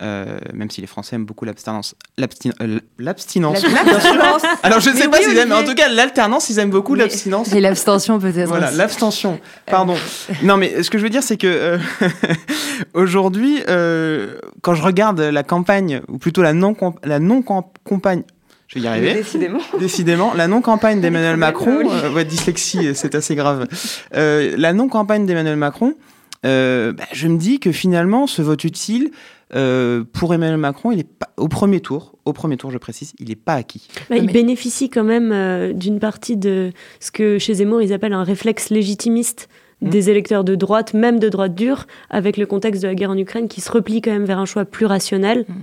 Euh, 0.00 0.38
même 0.54 0.70
si 0.70 0.80
les 0.80 0.86
Français 0.86 1.16
aiment 1.16 1.26
beaucoup 1.26 1.44
l'abstinence. 1.44 1.94
euh, 2.18 2.78
L'abstinence. 2.98 3.62
Alors 4.62 4.80
je 4.80 4.88
ne 4.88 4.96
sais 4.96 5.08
pas 5.08 5.18
s'ils 5.18 5.36
aiment, 5.36 5.52
en 5.52 5.62
tout 5.64 5.74
cas 5.74 5.90
l'alternance, 5.90 6.48
ils 6.48 6.58
aiment 6.58 6.70
beaucoup 6.70 6.94
l'abstinence. 6.94 7.52
Et 7.54 7.60
l'abstention 7.60 8.18
peut-être. 8.18 8.48
Voilà, 8.48 8.70
l'abstention. 8.70 9.38
Pardon. 9.66 9.94
non 10.42 10.56
mais 10.56 10.82
ce 10.82 10.90
que 10.90 10.96
je 10.96 11.02
veux 11.02 11.10
dire, 11.10 11.22
c'est 11.22 11.36
que 11.36 11.46
euh, 11.46 11.78
aujourd'hui, 12.94 13.62
euh, 13.68 14.38
quand 14.62 14.74
je 14.74 14.82
regarde 14.82 15.20
la 15.20 15.42
campagne, 15.42 16.00
ou 16.08 16.16
plutôt 16.16 16.40
la 16.40 16.54
non 16.54 16.74
la 17.04 17.18
non 17.18 17.42
campagne 17.42 18.22
je 18.72 18.78
vais 18.78 18.84
y 18.84 18.88
arriver. 18.88 19.14
Décidément. 19.14 19.58
Décidément. 19.78 20.32
La 20.34 20.48
non-campagne 20.48 21.00
d'Emmanuel 21.00 21.36
Macron, 21.36 21.90
euh, 21.90 22.10
ouais, 22.12 22.24
dyslexie, 22.24 22.94
c'est 22.94 23.14
assez 23.14 23.34
grave. 23.34 23.66
Euh, 24.14 24.54
la 24.56 24.72
non-campagne 24.72 25.26
d'Emmanuel 25.26 25.56
Macron, 25.56 25.94
euh, 26.46 26.92
bah, 26.92 27.04
je 27.12 27.28
me 27.28 27.36
dis 27.36 27.60
que 27.60 27.70
finalement, 27.70 28.26
ce 28.26 28.40
vote 28.42 28.64
utile, 28.64 29.10
euh, 29.54 30.04
pour 30.12 30.32
Emmanuel 30.32 30.56
Macron, 30.56 30.92
il 30.92 31.00
est 31.00 31.08
pas, 31.08 31.28
au 31.36 31.48
premier 31.48 31.80
tour, 31.80 32.14
au 32.24 32.32
premier 32.32 32.56
tour, 32.56 32.70
je 32.70 32.78
précise, 32.78 33.12
il 33.18 33.28
n'est 33.28 33.36
pas 33.36 33.54
acquis. 33.54 33.86
Bah, 34.08 34.16
il 34.16 34.26
Mais... 34.26 34.32
bénéficie 34.32 34.88
quand 34.88 35.04
même 35.04 35.30
euh, 35.32 35.72
d'une 35.72 36.00
partie 36.00 36.36
de 36.36 36.72
ce 37.00 37.10
que 37.10 37.38
chez 37.38 37.54
Zemmour 37.54 37.82
ils 37.82 37.92
appellent 37.92 38.14
un 38.14 38.24
réflexe 38.24 38.70
légitimiste 38.70 39.48
des 39.82 40.10
électeurs 40.10 40.44
de 40.44 40.54
droite, 40.54 40.94
même 40.94 41.18
de 41.18 41.28
droite 41.28 41.54
dure, 41.54 41.86
avec 42.08 42.36
le 42.36 42.46
contexte 42.46 42.82
de 42.82 42.88
la 42.88 42.94
guerre 42.94 43.10
en 43.10 43.18
Ukraine, 43.18 43.48
qui 43.48 43.60
se 43.60 43.70
replie 43.70 44.00
quand 44.00 44.12
même 44.12 44.24
vers 44.24 44.38
un 44.38 44.46
choix 44.46 44.64
plus 44.64 44.86
rationnel. 44.86 45.44
Mmh. 45.48 45.54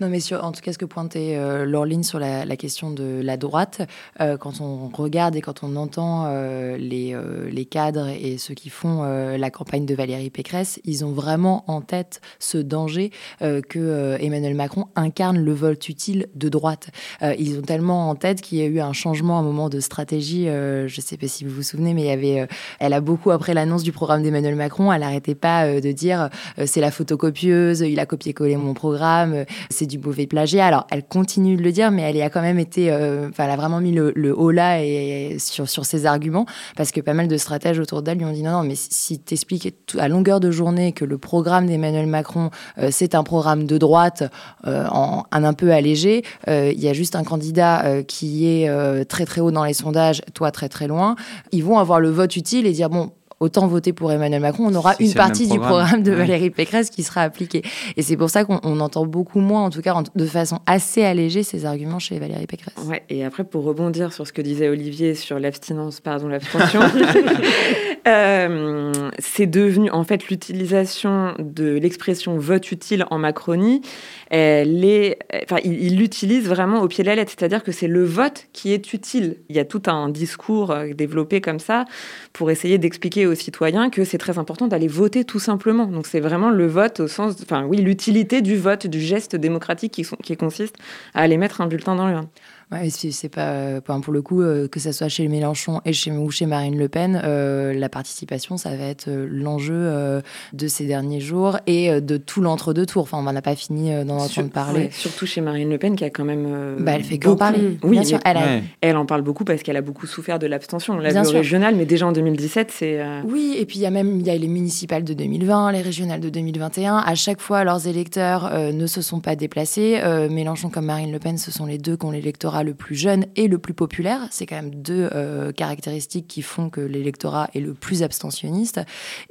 Non, 0.00 0.08
mais 0.08 0.20
sur, 0.20 0.42
en 0.42 0.52
tout 0.52 0.62
cas, 0.62 0.72
ce 0.72 0.78
que 0.78 0.84
pointait 0.84 1.36
euh, 1.36 1.66
Laureline 1.66 2.02
sur 2.02 2.18
la, 2.18 2.44
la, 2.44 2.56
question 2.56 2.90
de 2.90 3.20
la 3.22 3.36
droite, 3.36 3.82
euh, 4.20 4.36
quand 4.38 4.60
on 4.60 4.88
regarde 4.88 5.36
et 5.36 5.42
quand 5.42 5.62
on 5.62 5.76
entend 5.76 6.24
euh, 6.26 6.78
les, 6.78 7.14
les, 7.50 7.64
cadres 7.66 8.08
et 8.08 8.38
ceux 8.38 8.54
qui 8.54 8.70
font 8.70 9.02
la 9.02 9.50
campagne 9.50 9.84
de 9.84 9.94
Valérie 9.94 10.30
Pécresse, 10.30 10.80
ils 10.84 11.04
ont 11.04 11.10
vraiment 11.10 11.64
en 11.66 11.80
tête 11.80 12.20
ce 12.38 12.58
danger 12.58 13.10
que 13.40 14.16
Emmanuel 14.20 14.54
Macron 14.54 14.86
incarne 14.94 15.38
le 15.38 15.52
vote 15.52 15.88
utile 15.88 16.28
de 16.34 16.48
droite. 16.48 16.90
ils 17.38 17.58
ont 17.58 17.62
tellement 17.62 18.08
en 18.08 18.14
tête 18.14 18.40
qu'il 18.40 18.58
y 18.58 18.62
a 18.62 18.66
eu 18.66 18.80
un 18.80 18.92
changement, 18.92 19.38
un 19.38 19.42
moment 19.42 19.68
de 19.68 19.80
stratégie, 19.80 20.44
je 20.44 20.84
ne 20.84 21.02
sais 21.02 21.16
pas 21.16 21.26
si 21.26 21.44
vous 21.44 21.50
vous 21.50 21.62
souvenez, 21.62 21.92
mais 21.92 22.02
il 22.02 22.06
y 22.06 22.10
avait, 22.10 22.48
elle 22.78 22.92
a 22.92 23.00
beaucoup 23.00 23.32
après 23.32 23.52
la 23.52 23.65
l'annonce 23.66 23.82
du 23.82 23.90
programme 23.90 24.22
d'Emmanuel 24.22 24.54
Macron, 24.54 24.92
elle 24.92 25.00
n'arrêtait 25.00 25.34
pas 25.34 25.80
de 25.80 25.92
dire 25.92 26.30
c'est 26.64 26.80
la 26.80 26.92
photocopieuse, 26.92 27.80
il 27.80 27.98
a 27.98 28.06
copié-collé 28.06 28.56
mon 28.56 28.74
programme, 28.74 29.44
c'est 29.70 29.86
du 29.86 29.98
mauvais 29.98 30.26
plagiat. 30.26 30.66
Alors, 30.66 30.86
elle 30.90 31.02
continue 31.02 31.56
de 31.56 31.62
le 31.62 31.72
dire, 31.72 31.90
mais 31.90 32.02
elle 32.02 32.22
a 32.22 32.30
quand 32.30 32.42
même 32.42 32.60
été, 32.60 32.92
enfin, 32.92 33.44
elle 33.44 33.50
a 33.50 33.56
vraiment 33.56 33.80
mis 33.80 33.92
le, 33.92 34.34
haut 34.36 34.52
là 34.52 34.82
et, 34.82 35.36
sur, 35.40 35.68
sur 35.68 35.84
ses 35.84 36.06
arguments, 36.06 36.46
parce 36.76 36.92
que 36.92 37.00
pas 37.00 37.12
mal 37.12 37.26
de 37.26 37.36
stratèges 37.36 37.80
autour 37.80 38.02
d'elle 38.02 38.18
lui 38.18 38.24
ont 38.24 38.32
dit 38.32 38.44
non, 38.44 38.52
non, 38.52 38.62
mais 38.62 38.74
si 38.76 39.20
tu 39.20 39.34
expliques 39.34 39.74
à 39.98 40.08
longueur 40.08 40.38
de 40.38 40.50
journée 40.52 40.92
que 40.92 41.04
le 41.04 41.18
programme 41.18 41.66
d'Emmanuel 41.66 42.06
Macron, 42.06 42.50
c'est 42.90 43.16
un 43.16 43.24
programme 43.24 43.66
de 43.66 43.78
droite 43.78 44.22
en, 44.64 45.24
un, 45.32 45.44
un 45.44 45.54
peu 45.54 45.72
allégé, 45.72 46.22
il 46.46 46.80
y 46.80 46.88
a 46.88 46.92
juste 46.92 47.16
un 47.16 47.24
candidat 47.24 48.02
qui 48.04 48.46
est 48.46 49.04
très 49.06 49.26
très 49.26 49.40
haut 49.40 49.50
dans 49.50 49.64
les 49.64 49.74
sondages, 49.74 50.22
toi 50.34 50.52
très 50.52 50.68
très 50.68 50.86
loin, 50.86 51.16
ils 51.50 51.64
vont 51.64 51.78
avoir 51.78 51.98
le 51.98 52.10
vote 52.10 52.36
utile 52.36 52.66
et 52.66 52.72
dire 52.72 52.90
bon, 52.90 53.10
autant 53.40 53.66
voter 53.66 53.92
pour 53.92 54.10
Emmanuel 54.12 54.40
Macron, 54.40 54.66
on 54.66 54.74
aura 54.74 54.94
une 54.98 55.12
partie 55.12 55.46
du 55.46 55.58
programme 55.58 56.02
de 56.02 56.12
Valérie 56.12 56.50
Pécresse 56.50 56.90
qui 56.90 57.02
sera 57.02 57.22
appliquée. 57.22 57.62
Et 57.96 58.02
c'est 58.02 58.16
pour 58.16 58.30
ça 58.30 58.44
qu'on 58.44 58.80
entend 58.80 59.04
beaucoup 59.06 59.40
moins, 59.40 59.64
en 59.64 59.70
tout 59.70 59.82
cas 59.82 59.94
de 60.14 60.26
façon 60.26 60.60
assez 60.66 61.04
allégée, 61.04 61.42
ces 61.42 61.66
arguments 61.66 61.98
chez 61.98 62.18
Valérie 62.18 62.46
Pécresse. 62.46 62.74
Ouais, 62.86 63.02
et 63.10 63.24
après, 63.24 63.44
pour 63.44 63.64
rebondir 63.64 64.12
sur 64.12 64.26
ce 64.26 64.32
que 64.32 64.42
disait 64.42 64.68
Olivier 64.68 65.14
sur 65.14 65.38
l'abstinence, 65.38 66.00
pardon, 66.00 66.28
l'abstention, 66.28 66.80
euh, 68.08 68.92
c'est 69.18 69.46
devenu, 69.46 69.90
en 69.90 70.04
fait, 70.04 70.28
l'utilisation 70.28 71.34
de 71.38 71.72
l'expression 71.72 72.38
vote 72.38 72.72
utile 72.72 73.04
en 73.10 73.18
Macronie, 73.18 73.82
est, 74.30 75.18
enfin, 75.44 75.60
il 75.64 75.96
l'utilise 75.98 76.48
vraiment 76.48 76.80
au 76.82 76.88
pied 76.88 77.04
de 77.04 77.08
la 77.08 77.14
lettre, 77.14 77.32
c'est-à-dire 77.36 77.62
que 77.62 77.72
c'est 77.72 77.86
le 77.86 78.04
vote 78.04 78.46
qui 78.52 78.72
est 78.72 78.92
utile. 78.92 79.36
Il 79.48 79.56
y 79.56 79.58
a 79.58 79.64
tout 79.64 79.82
un 79.86 80.08
discours 80.08 80.70
euh, 80.70 80.92
développé 80.92 81.40
comme 81.40 81.58
ça 81.58 81.84
pour 82.32 82.50
essayer 82.50 82.78
d'expliquer 82.78 83.26
aux 83.26 83.34
citoyens 83.34 83.90
que 83.90 84.04
c'est 84.04 84.18
très 84.18 84.38
important 84.38 84.66
d'aller 84.66 84.88
voter 84.88 85.24
tout 85.24 85.38
simplement. 85.38 85.86
Donc 85.86 86.06
c'est 86.06 86.20
vraiment 86.20 86.50
le 86.50 86.66
vote 86.66 87.00
au 87.00 87.08
sens, 87.08 87.36
enfin 87.42 87.64
oui, 87.64 87.78
l'utilité 87.78 88.42
du 88.42 88.56
vote, 88.56 88.86
du 88.86 89.00
geste 89.00 89.36
démocratique 89.36 89.92
qui, 89.92 90.06
qui 90.22 90.36
consiste 90.36 90.76
à 91.14 91.20
aller 91.20 91.36
mettre 91.36 91.60
un 91.60 91.66
bulletin 91.66 91.96
dans 91.96 92.08
l'urne. 92.08 92.28
Ouais, 92.72 92.90
c'est 92.90 93.28
pas 93.28 93.50
euh, 93.50 93.80
pour 93.80 94.12
le 94.12 94.22
coup 94.22 94.42
euh, 94.42 94.66
que 94.66 94.80
ça 94.80 94.92
soit 94.92 95.06
chez 95.08 95.28
Mélenchon 95.28 95.80
et 95.84 95.92
chez 95.92 96.10
ou 96.10 96.32
chez 96.32 96.46
Marine 96.46 96.76
Le 96.76 96.88
Pen, 96.88 97.20
euh, 97.22 97.72
la 97.72 97.88
participation 97.88 98.56
ça 98.56 98.70
va 98.70 98.86
être 98.86 99.08
l'enjeu 99.08 100.22
de 100.52 100.66
ces 100.66 100.84
derniers 100.84 101.20
jours 101.20 101.58
et 101.68 102.00
de 102.00 102.16
tout 102.16 102.40
l'entre-deux 102.40 102.84
tours. 102.84 103.02
Enfin, 103.02 103.18
on 103.18 103.22
n'en 103.22 103.36
a 103.36 103.42
pas 103.42 103.54
fini 103.54 103.92
d'en 104.04 104.18
entendre 104.18 104.50
parler. 104.50 104.88
surtout 104.90 105.26
chez 105.26 105.40
Marine 105.40 105.70
Le 105.70 105.78
Pen 105.78 105.94
qui 105.94 106.04
a 106.04 106.10
quand 106.10 106.24
même. 106.24 106.76
bah, 106.80 106.92
elle 106.96 107.04
fait 107.04 107.18
qu'en 107.18 107.36
parler. 107.36 107.78
Oui, 107.84 107.92
bien 107.92 108.02
sûr. 108.02 108.18
Elle, 108.24 108.62
elle, 108.80 108.96
en 108.96 109.06
parle 109.06 109.22
beaucoup 109.22 109.44
parce 109.44 109.62
qu'elle 109.62 109.76
a 109.76 109.82
beaucoup 109.82 110.06
souffert 110.06 110.38
de 110.40 110.46
l'abstention. 110.46 110.94
On 110.94 110.98
l'a 110.98 111.12
vu 111.12 111.28
au 111.28 111.30
régional, 111.30 111.76
mais 111.76 111.86
déjà 111.86 112.06
en 112.06 112.12
2017, 112.12 112.72
c'est. 112.72 113.00
Oui, 113.24 113.54
et 113.58 113.64
puis 113.64 113.78
il 113.78 113.82
y 113.82 113.86
a 113.86 113.90
même 113.90 114.18
il 114.18 114.26
y 114.26 114.30
a 114.30 114.36
les 114.36 114.48
municipales 114.48 115.04
de 115.04 115.14
2020, 115.14 115.70
les 115.72 115.82
régionales 115.82 116.20
de 116.20 116.30
2021. 116.30 116.96
À 116.96 117.14
chaque 117.14 117.40
fois, 117.40 117.62
leurs 117.62 117.86
électeurs 117.86 118.52
ne 118.72 118.86
se 118.86 119.02
sont 119.02 119.20
pas 119.20 119.36
déplacés. 119.36 120.00
Mélenchon 120.30 120.68
comme 120.68 120.86
Marine 120.86 121.12
Le 121.12 121.18
Pen, 121.20 121.38
ce 121.38 121.52
sont 121.52 121.66
les 121.66 121.78
deux 121.78 121.96
qui 121.96 122.06
ont 122.06 122.10
l'électorat 122.10 122.55
le 122.62 122.74
plus 122.74 122.96
jeune 122.96 123.26
et 123.36 123.48
le 123.48 123.58
plus 123.58 123.74
populaire. 123.74 124.26
C'est 124.30 124.46
quand 124.46 124.56
même 124.56 124.74
deux 124.74 125.08
euh, 125.12 125.52
caractéristiques 125.52 126.26
qui 126.26 126.42
font 126.42 126.70
que 126.70 126.80
l'électorat 126.80 127.48
est 127.54 127.60
le 127.60 127.74
plus 127.74 128.02
abstentionniste. 128.02 128.80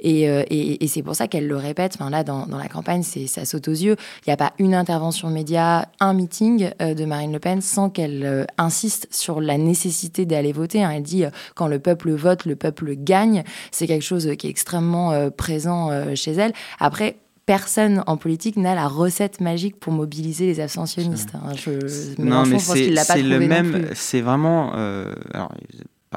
Et, 0.00 0.28
euh, 0.28 0.42
c'est 0.86 1.02
pour 1.02 1.14
ça 1.14 1.28
qu'elle 1.28 1.46
le 1.46 1.56
répète. 1.56 1.98
Là, 2.10 2.24
dans, 2.24 2.46
dans 2.46 2.58
la 2.58 2.68
campagne, 2.68 3.02
ça 3.02 3.44
saute 3.44 3.68
aux 3.68 3.72
yeux. 3.72 3.96
Il 4.26 4.28
n'y 4.28 4.32
a 4.32 4.36
pas 4.36 4.52
une 4.58 4.74
intervention 4.74 5.28
média, 5.28 5.88
un 6.00 6.14
meeting 6.14 6.70
euh, 6.80 6.94
de 6.94 7.04
Marine 7.04 7.32
Le 7.32 7.38
Pen 7.40 7.60
sans 7.60 7.90
qu'elle 7.90 8.46
insiste 8.58 9.08
sur 9.10 9.40
la 9.40 9.58
nécessité 9.58 10.26
d'aller 10.26 10.52
voter. 10.52 10.82
Hein. 10.82 10.90
Elle 10.94 11.02
dit 11.02 11.24
quand 11.54 11.66
le 11.66 11.78
peuple 11.78 12.12
vote, 12.12 12.44
le 12.44 12.56
peuple 12.56 12.94
gagne. 12.96 13.44
C'est 13.70 13.86
quelque 13.86 14.04
chose 14.04 14.30
qui 14.38 14.46
est 14.46 14.50
extrêmement 14.50 15.30
présent 15.30 16.14
chez 16.14 16.32
elle. 16.32 16.52
Après, 16.78 17.16
personne 17.46 18.02
en 18.08 18.16
politique 18.16 18.56
n'a 18.56 18.74
la 18.74 18.88
recette 18.88 19.40
magique 19.40 19.78
pour 19.78 19.92
mobiliser 19.92 20.46
les 20.46 20.60
abstentionnistes. 20.60 21.34
Hein. 21.34 21.52
non, 22.18 22.44
mais 22.44 22.58
c'est 22.58 23.22
le 23.22 23.38
même. 23.38 23.88
C'est 23.94 24.20
vraiment. 24.20 24.72
Euh, 24.74 25.14
alors, 25.32 25.52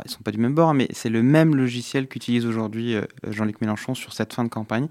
ils 0.05 0.11
sont 0.11 0.21
pas 0.21 0.31
du 0.31 0.39
même 0.39 0.55
bord, 0.55 0.73
mais 0.73 0.87
c'est 0.91 1.09
le 1.09 1.21
même 1.21 1.55
logiciel 1.55 2.07
qu'utilise 2.07 2.45
aujourd'hui 2.45 2.95
euh, 2.95 3.03
Jean-Luc 3.29 3.61
Mélenchon 3.61 3.95
sur 3.95 4.13
cette 4.13 4.33
fin 4.33 4.43
de 4.43 4.49
campagne. 4.49 4.87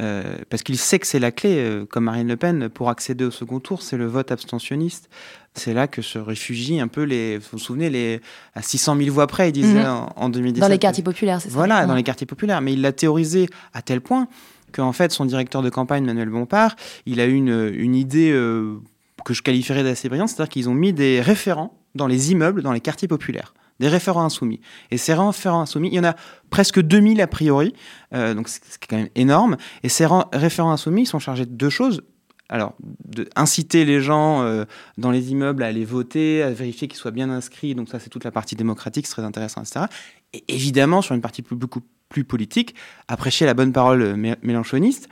Euh, 0.00 0.38
parce 0.48 0.62
qu'il 0.62 0.78
sait 0.78 0.98
que 0.98 1.06
c'est 1.06 1.18
la 1.18 1.30
clé, 1.30 1.84
comme 1.90 2.04
Marine 2.04 2.26
Le 2.26 2.36
Pen, 2.36 2.70
pour 2.70 2.88
accéder 2.88 3.24
au 3.24 3.30
second 3.30 3.60
tour, 3.60 3.82
c'est 3.82 3.98
le 3.98 4.06
vote 4.06 4.32
abstentionniste. 4.32 5.10
C'est 5.54 5.74
là 5.74 5.88
que 5.88 6.00
se 6.00 6.18
réfugient 6.18 6.80
un 6.80 6.88
peu 6.88 7.02
les. 7.02 7.36
Vous 7.38 7.44
vous 7.52 7.58
souvenez, 7.58 7.90
les, 7.90 8.20
à 8.54 8.62
600 8.62 8.96
000 8.96 9.10
voix 9.12 9.26
près, 9.26 9.50
il 9.50 9.52
disait 9.52 9.82
mhm. 9.82 10.06
en, 10.16 10.28
2017. 10.30 10.60
Dans 10.60 10.72
les 10.72 10.78
quartiers 10.78 11.04
populaires, 11.04 11.40
c'est 11.40 11.50
ça 11.50 11.54
Voilà, 11.54 11.86
dans 11.86 11.94
les 11.94 12.02
quartiers 12.02 12.26
populaires. 12.26 12.60
Mais 12.60 12.72
il 12.72 12.80
l'a 12.80 12.92
théorisé 12.92 13.48
à 13.74 13.82
tel 13.82 14.00
point 14.00 14.26
qu'en 14.70 14.92
fait, 14.92 15.12
son 15.12 15.24
directeur 15.24 15.62
de 15.62 15.70
campagne, 15.70 16.04
Manuel 16.04 16.30
Bompard, 16.30 16.76
il 17.06 17.20
a 17.20 17.26
eu 17.26 17.34
une, 17.34 17.94
idée 17.94 18.30
euh, 18.32 18.78
que 19.24 19.34
je 19.34 19.42
qualifierais 19.42 19.82
d'assez 19.82 20.08
brillante, 20.08 20.28
c'est-à-dire 20.28 20.50
qu'ils 20.50 20.68
ont 20.68 20.74
mis 20.74 20.92
des 20.92 21.20
référents 21.20 21.78
dans 21.94 22.06
les 22.06 22.32
immeubles, 22.32 22.62
dans 22.62 22.72
les 22.72 22.80
quartiers 22.80 23.08
populaires 23.08 23.54
des 23.80 23.88
référents 23.88 24.24
insoumis. 24.24 24.60
Et 24.90 24.98
ces 24.98 25.14
référents 25.14 25.62
insoumis, 25.62 25.88
il 25.88 25.94
y 25.94 26.00
en 26.00 26.04
a 26.04 26.14
presque 26.50 26.80
2000 26.80 27.20
a 27.22 27.26
priori, 27.26 27.74
euh, 28.14 28.34
donc 28.34 28.48
c'est 28.48 28.60
quand 28.86 28.98
même 28.98 29.08
énorme. 29.14 29.56
Et 29.82 29.88
ces 29.88 30.06
référents 30.32 30.70
insoumis 30.70 31.06
sont 31.06 31.18
chargés 31.18 31.46
de 31.46 31.52
deux 31.52 31.70
choses. 31.70 32.02
Alors, 32.50 32.74
de 33.04 33.28
inciter 33.36 33.84
les 33.84 34.00
gens 34.00 34.42
euh, 34.42 34.64
dans 34.98 35.12
les 35.12 35.30
immeubles 35.30 35.62
à 35.62 35.68
aller 35.68 35.84
voter, 35.84 36.42
à 36.42 36.50
vérifier 36.50 36.88
qu'ils 36.88 36.98
soient 36.98 37.12
bien 37.12 37.30
inscrits, 37.30 37.76
donc 37.76 37.88
ça 37.88 38.00
c'est 38.00 38.10
toute 38.10 38.24
la 38.24 38.32
partie 38.32 38.56
démocratique, 38.56 39.06
c'est 39.06 39.12
très 39.12 39.24
intéressant, 39.24 39.62
etc. 39.62 39.86
Et 40.32 40.44
évidemment, 40.48 41.02
sur 41.02 41.14
une 41.14 41.20
partie 41.20 41.42
beaucoup 41.50 41.80
plus 42.08 42.24
politique, 42.24 42.74
à 43.08 43.16
prêcher 43.16 43.46
la 43.46 43.54
bonne 43.54 43.72
parole 43.72 44.16
mélanchoniste. 44.42 45.08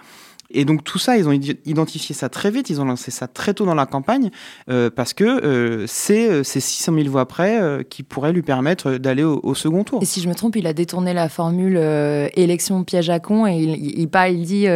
Et 0.50 0.64
donc 0.64 0.82
tout 0.82 0.98
ça, 0.98 1.18
ils 1.18 1.28
ont 1.28 1.32
identifié 1.32 2.14
ça 2.14 2.28
très 2.30 2.50
vite, 2.50 2.70
ils 2.70 2.80
ont 2.80 2.84
lancé 2.86 3.10
ça 3.10 3.28
très 3.28 3.52
tôt 3.52 3.66
dans 3.66 3.74
la 3.74 3.84
campagne, 3.84 4.30
euh, 4.70 4.88
parce 4.88 5.12
que 5.12 5.24
euh, 5.24 5.84
c'est 5.86 6.30
euh, 6.30 6.42
ces 6.42 6.60
600 6.60 6.94
000 6.94 7.08
voix 7.10 7.28
près 7.28 7.84
qui 7.90 8.02
pourraient 8.02 8.32
lui 8.32 8.42
permettre 8.42 8.92
d'aller 8.92 9.24
au, 9.24 9.54
second 9.54 9.84
tour. 9.84 10.02
Et 10.02 10.06
si 10.06 10.20
je 10.20 10.28
me 10.28 10.34
trompe, 10.34 10.56
il 10.56 10.66
a 10.66 10.72
détourné 10.72 11.12
la 11.12 11.28
formule 11.28 11.76
élection 12.34 12.82
piège 12.84 13.10
à 13.10 13.20
con, 13.20 13.46
et 13.46 13.56
il, 13.56 14.00
il, 14.00 14.08
il 14.30 14.44
dit 14.44 14.66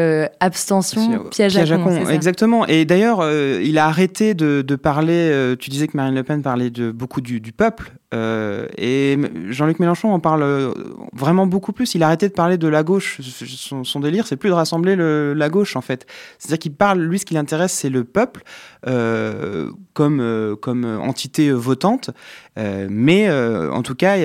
abstention 0.40 1.24
piège, 1.30 1.56
à, 1.56 1.78
con. 1.78 2.06
exactement. 2.06 2.66
Et 2.66 2.84
d'ailleurs, 2.84 3.26
il 3.30 3.78
a 3.78 3.86
arrêté 3.86 4.34
de, 4.34 4.76
parler, 4.76 5.54
tu 5.58 5.70
disais 5.70 5.86
que 5.86 5.96
Marine 5.96 6.14
Le 6.14 6.22
Pen 6.22 6.42
parlait 6.42 6.70
de, 6.70 6.90
beaucoup 6.90 7.20
du, 7.20 7.40
du 7.40 7.52
peuple, 7.52 7.92
et 8.12 9.18
Jean-Luc 9.48 9.78
Mélenchon 9.78 10.12
en 10.12 10.20
parle 10.20 10.72
vraiment 11.12 11.46
beaucoup 11.46 11.72
plus. 11.72 11.94
Il 11.94 12.02
a 12.02 12.06
arrêté 12.06 12.28
de 12.28 12.34
parler 12.34 12.58
de 12.58 12.68
la 12.68 12.82
gauche. 12.82 13.20
Son, 13.20 14.00
délire, 14.00 14.26
c'est 14.26 14.36
plus 14.36 14.50
de 14.50 14.54
rassembler 14.54 14.96
le, 14.96 15.34
la 15.34 15.48
gauche 15.48 15.76
en 15.76 15.80
fait. 15.80 16.06
C'est-à-dire 16.38 16.58
qu'il 16.58 16.74
parle, 16.74 17.00
lui, 17.00 17.18
ce 17.18 17.24
qui 17.24 17.34
l'intéresse, 17.34 17.72
c'est 17.72 17.90
le 17.90 18.04
peuple 18.04 18.42
euh, 18.86 19.70
comme, 19.94 20.20
euh, 20.20 20.56
comme 20.56 20.84
entité 20.84 21.52
votante. 21.52 22.10
Euh, 22.58 22.86
mais 22.90 23.30
en 23.30 23.82
tout 23.82 23.94
cas, 23.94 24.16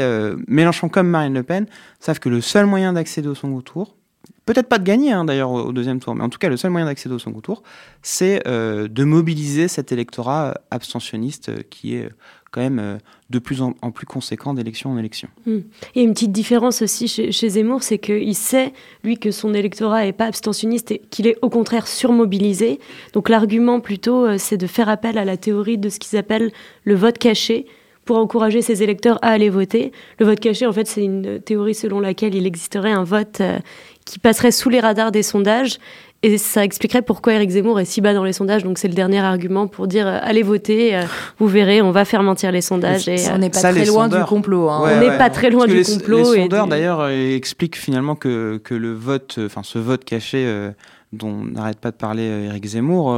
Mélenchon 0.48 0.89
comme 0.89 1.08
Marine 1.08 1.34
Le 1.34 1.44
Pen 1.44 1.65
savent 2.00 2.20
que 2.20 2.29
le 2.29 2.41
seul 2.41 2.65
moyen 2.65 2.94
d'accéder 2.94 3.27
au 3.27 3.36
second 3.36 3.62
tour, 3.62 3.96
peut-être 4.46 4.67
pas 4.67 4.77
de 4.77 4.84
gagner 4.84 5.12
hein, 5.12 5.25
d'ailleurs 5.25 5.51
au, 5.51 5.72
deuxième 5.72 6.00
tour, 6.00 6.15
mais 6.15 6.24
en 6.24 6.29
tout 6.29 6.39
cas 6.39 6.50
le 6.50 6.57
seul 6.57 6.72
moyen 6.72 6.86
d'accéder 6.86 7.15
au 7.15 7.19
second 7.19 7.41
tour, 7.41 7.63
c'est 8.01 8.43
de 8.46 9.03
mobiliser 9.03 9.67
cet 9.67 9.91
électorat 9.91 10.55
abstentionniste 10.72 11.67
qui 11.69 11.96
est 11.96 12.10
quand 12.51 12.62
même 12.62 12.79
euh, 12.79 12.98
de 13.29 13.39
plus 13.39 13.62
en, 13.62 13.74
plus 13.91 14.05
conséquent 14.05 14.53
d'élection 14.53 14.91
en 14.91 14.98
élection. 14.98 15.27
Y 15.96 16.00
a 16.00 16.03
une 16.03 16.13
petite 16.13 16.31
différence 16.31 16.81
aussi 16.81 17.07
chez, 17.07 17.50
Zemmour, 17.50 17.84
c'est 17.84 17.98
qu'il 17.98 18.36
sait, 18.36 18.74
lui, 19.03 19.17
que 19.17 19.31
son 19.31 19.53
électorat 19.53 20.05
n'est 20.05 20.13
pas 20.13 20.25
abstentionniste 20.25 20.91
et 20.91 21.01
qu'il 21.10 21.27
est 21.27 21.38
au 21.41 21.50
contraire 21.50 21.88
surmobilisé. 21.88 22.79
Donc 23.13 23.29
l'argument 23.29 23.79
plutôt, 23.79 24.25
euh, 24.25 24.38
c'est 24.38 24.57
de 24.57 24.67
faire 24.67 24.89
appel 24.89 25.17
à 25.17 25.25
la 25.25 25.38
théorie 25.38 25.77
de 25.77 25.89
ce 25.89 26.00
qu'ils 26.00 26.17
appellent 26.17 26.51
le 26.84 26.96
vote 26.96 27.17
caché 27.17 27.65
pour 28.07 28.17
encourager 28.17 28.63
ses 28.63 28.81
électeurs 28.81 29.19
à 29.21 29.29
aller 29.29 29.49
voter. 29.49 29.91
Le 30.19 30.25
vote 30.25 30.39
caché, 30.39 30.65
en 30.65 30.73
fait, 30.73 30.87
c'est 30.87 31.03
une 31.03 31.39
théorie 31.39 31.75
selon 31.75 31.99
laquelle 31.99 32.33
il 32.33 32.47
existerait 32.47 32.91
un 32.91 33.03
vote 33.03 33.41
euh, 33.41 33.59
qui 34.05 34.17
passerait 34.17 34.51
sous 34.51 34.69
les 34.69 34.79
radars 34.79 35.11
des 35.11 35.21
sondages 35.21 35.77
et 36.23 36.39
ça 36.39 36.63
expliquerait 36.63 37.03
pourquoi 37.03 37.33
Eric 37.33 37.51
Zemmour 37.51 37.79
est 37.79 37.85
si 37.85 38.01
bas 38.01 38.13
dans 38.13 38.23
les 38.23 38.33
sondages. 38.33 38.63
Donc 38.63 38.79
c'est 38.79 38.87
le 38.87 38.95
dernier 38.95 39.19
argument 39.19 39.67
pour 39.67 39.87
dire 39.87 40.07
euh, 40.07 40.19
allez 40.21 40.41
voter, 40.41 40.95
euh, 40.95 41.03
vous 41.37 41.47
verrez, 41.47 41.81
on 41.81 41.91
va 41.91 42.05
faire 42.05 42.23
mentir 42.23 42.51
les 42.51 42.61
sondages. 42.61 43.07
Et, 43.07 43.17
on 43.31 43.37
n'est 43.37 43.51
pas, 43.51 43.59
très 43.59 43.85
loin 43.85 44.07
du 44.07 44.23
complot. 44.25 44.69
Hein. 44.69 44.81
on 44.83 44.99
n'est 44.99 45.15
pas 45.17 45.29
très 45.29 45.51
loin 45.51 45.67
du 45.67 45.83
complot. 45.83 46.33
Les 46.33 46.41
sondeurs 46.41 46.67
d'ailleurs 46.67 47.01
euh, 47.01 47.35
expliquent 47.35 47.77
finalement 47.77 48.15
que, 48.15 48.59
que 48.63 48.73
le 48.73 48.93
vote, 48.93 49.39
enfin 49.45 49.61
ce 49.63 49.77
vote 49.77 50.05
caché 50.05 50.71
dont 51.17 51.43
n'arrête 51.43 51.79
pas 51.79 51.91
de 51.91 51.95
parler 51.95 52.24
Eric 52.24 52.65
Zemmour, 52.65 53.17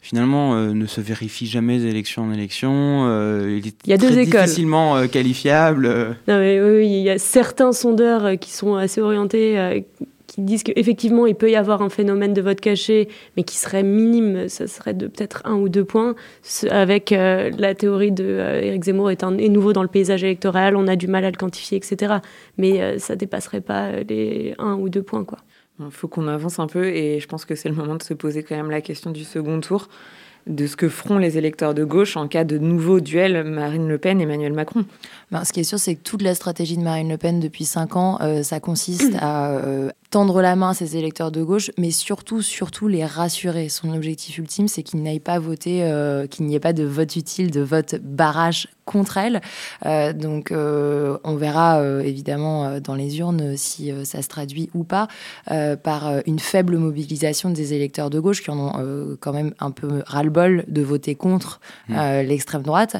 finalement 0.00 0.54
ne 0.54 0.86
se 0.86 1.00
vérifie 1.00 1.46
jamais 1.46 1.78
d'élection 1.78 2.24
en 2.24 2.32
élection. 2.32 3.06
il 3.48 3.66
est 3.66 3.76
il 3.84 3.90
y 3.90 3.92
a 3.92 3.98
très 3.98 4.08
deux 4.08 4.18
écoles. 4.18 4.42
difficilement 4.42 5.06
qualifiable. 5.08 5.88
Non, 6.28 6.38
mais, 6.38 6.60
oui, 6.60 6.86
il 6.86 7.02
y 7.02 7.10
a 7.10 7.18
certains 7.18 7.72
sondeurs 7.72 8.38
qui 8.38 8.52
sont 8.52 8.74
assez 8.74 9.00
orientés 9.00 9.84
qui 10.28 10.42
disent 10.42 10.62
qu'effectivement, 10.62 11.26
il 11.26 11.34
peut 11.34 11.50
y 11.50 11.56
avoir 11.56 11.82
un 11.82 11.88
phénomène 11.88 12.34
de 12.34 12.40
vote 12.40 12.60
caché, 12.60 13.08
mais 13.36 13.42
qui 13.42 13.56
serait 13.56 13.82
minime, 13.82 14.48
ça 14.48 14.66
serait 14.68 14.94
de 14.94 15.08
peut-être 15.08 15.42
un 15.44 15.54
ou 15.54 15.68
deux 15.68 15.84
points, 15.84 16.14
avec 16.70 17.10
euh, 17.10 17.50
la 17.58 17.74
théorie 17.74 18.12
de 18.12 18.24
euh, 18.24 18.80
Zemmour 18.80 19.10
est, 19.10 19.24
un, 19.24 19.36
est, 19.38 19.48
nouveau 19.48 19.72
dans 19.72 19.82
le 19.82 19.88
paysage 19.88 20.22
électoral, 20.22 20.76
on 20.76 20.86
a 20.86 20.96
du 20.96 21.08
mal 21.08 21.24
à 21.24 21.30
le 21.30 21.36
quantifier, 21.36 21.78
etc. 21.78 22.16
Mais 22.58 22.80
euh, 22.80 22.98
ça 22.98 23.16
dépasserait 23.16 23.62
pas 23.62 23.90
les 24.08 24.54
un 24.58 24.74
ou 24.74 24.88
deux 24.88 25.02
points, 25.02 25.24
quoi. 25.24 25.38
Il 25.80 25.90
faut 25.90 26.08
qu'on 26.08 26.26
avance 26.26 26.58
un 26.58 26.66
peu 26.66 26.86
et 26.86 27.20
je 27.20 27.26
pense 27.28 27.44
que 27.44 27.54
c'est 27.54 27.68
le 27.68 27.74
moment 27.74 27.94
de 27.94 28.02
se 28.02 28.14
poser 28.14 28.42
quand 28.42 28.56
même 28.56 28.70
la 28.70 28.80
question 28.80 29.10
du 29.10 29.24
second 29.24 29.60
tour 29.60 29.88
de 30.48 30.66
ce 30.66 30.76
que 30.76 30.88
feront 30.88 31.18
les 31.18 31.36
électeurs 31.36 31.74
de 31.74 31.84
gauche 31.84 32.16
en 32.16 32.26
cas 32.26 32.44
de 32.44 32.58
nouveau 32.58 33.00
duel 33.00 33.44
Marine 33.44 33.86
Le 33.86 33.98
Pen-Emmanuel 33.98 34.52
Macron. 34.52 34.84
Ben, 35.30 35.44
ce 35.44 35.52
qui 35.52 35.60
est 35.60 35.64
sûr, 35.64 35.78
c'est 35.78 35.94
que 35.94 36.02
toute 36.02 36.22
la 36.22 36.34
stratégie 36.34 36.76
de 36.76 36.82
Marine 36.82 37.08
Le 37.08 37.18
Pen 37.18 37.38
depuis 37.38 37.66
cinq 37.66 37.96
ans, 37.96 38.18
euh, 38.22 38.42
ça 38.42 38.58
consiste 38.58 39.14
à 39.20 39.50
euh, 39.50 39.90
tendre 40.10 40.40
la 40.40 40.56
main 40.56 40.70
à 40.70 40.74
ses 40.74 40.96
électeurs 40.96 41.30
de 41.30 41.42
gauche, 41.42 41.70
mais 41.76 41.90
surtout, 41.90 42.40
surtout 42.40 42.88
les 42.88 43.04
rassurer. 43.04 43.68
Son 43.68 43.92
objectif 43.94 44.38
ultime, 44.38 44.66
c'est 44.66 44.82
qu'ils 44.82 45.02
n'aillent 45.02 45.20
pas 45.20 45.38
voter, 45.38 45.84
euh, 45.84 46.26
qu'il 46.26 46.46
n'y 46.46 46.54
ait 46.54 46.60
pas 46.60 46.72
de 46.72 46.84
vote 46.84 47.16
utile, 47.16 47.50
de 47.50 47.60
vote 47.60 47.96
barrage 47.96 48.68
contre 48.86 49.18
elle. 49.18 49.42
Euh, 49.84 50.14
donc, 50.14 50.50
euh, 50.50 51.18
on 51.24 51.36
verra 51.36 51.82
évidemment 52.02 52.80
dans 52.80 52.94
les 52.94 53.18
urnes 53.18 53.56
si 53.56 53.92
ça 54.04 54.22
se 54.22 54.28
traduit 54.28 54.70
ou 54.72 54.82
pas 54.84 55.08
par 55.82 56.22
une 56.26 56.38
faible 56.38 56.78
mobilisation 56.78 57.50
des 57.50 57.74
électeurs 57.74 58.08
de 58.08 58.18
gauche 58.18 58.42
qui 58.42 58.50
en 58.50 58.58
ont 58.58 59.16
quand 59.20 59.32
même 59.32 59.52
un 59.60 59.70
peu 59.70 60.02
ras-le-bol 60.06 60.64
de 60.68 60.82
voter 60.82 61.14
contre 61.14 61.60
mmh. 61.88 62.20
l'extrême 62.22 62.62
droite. 62.62 62.96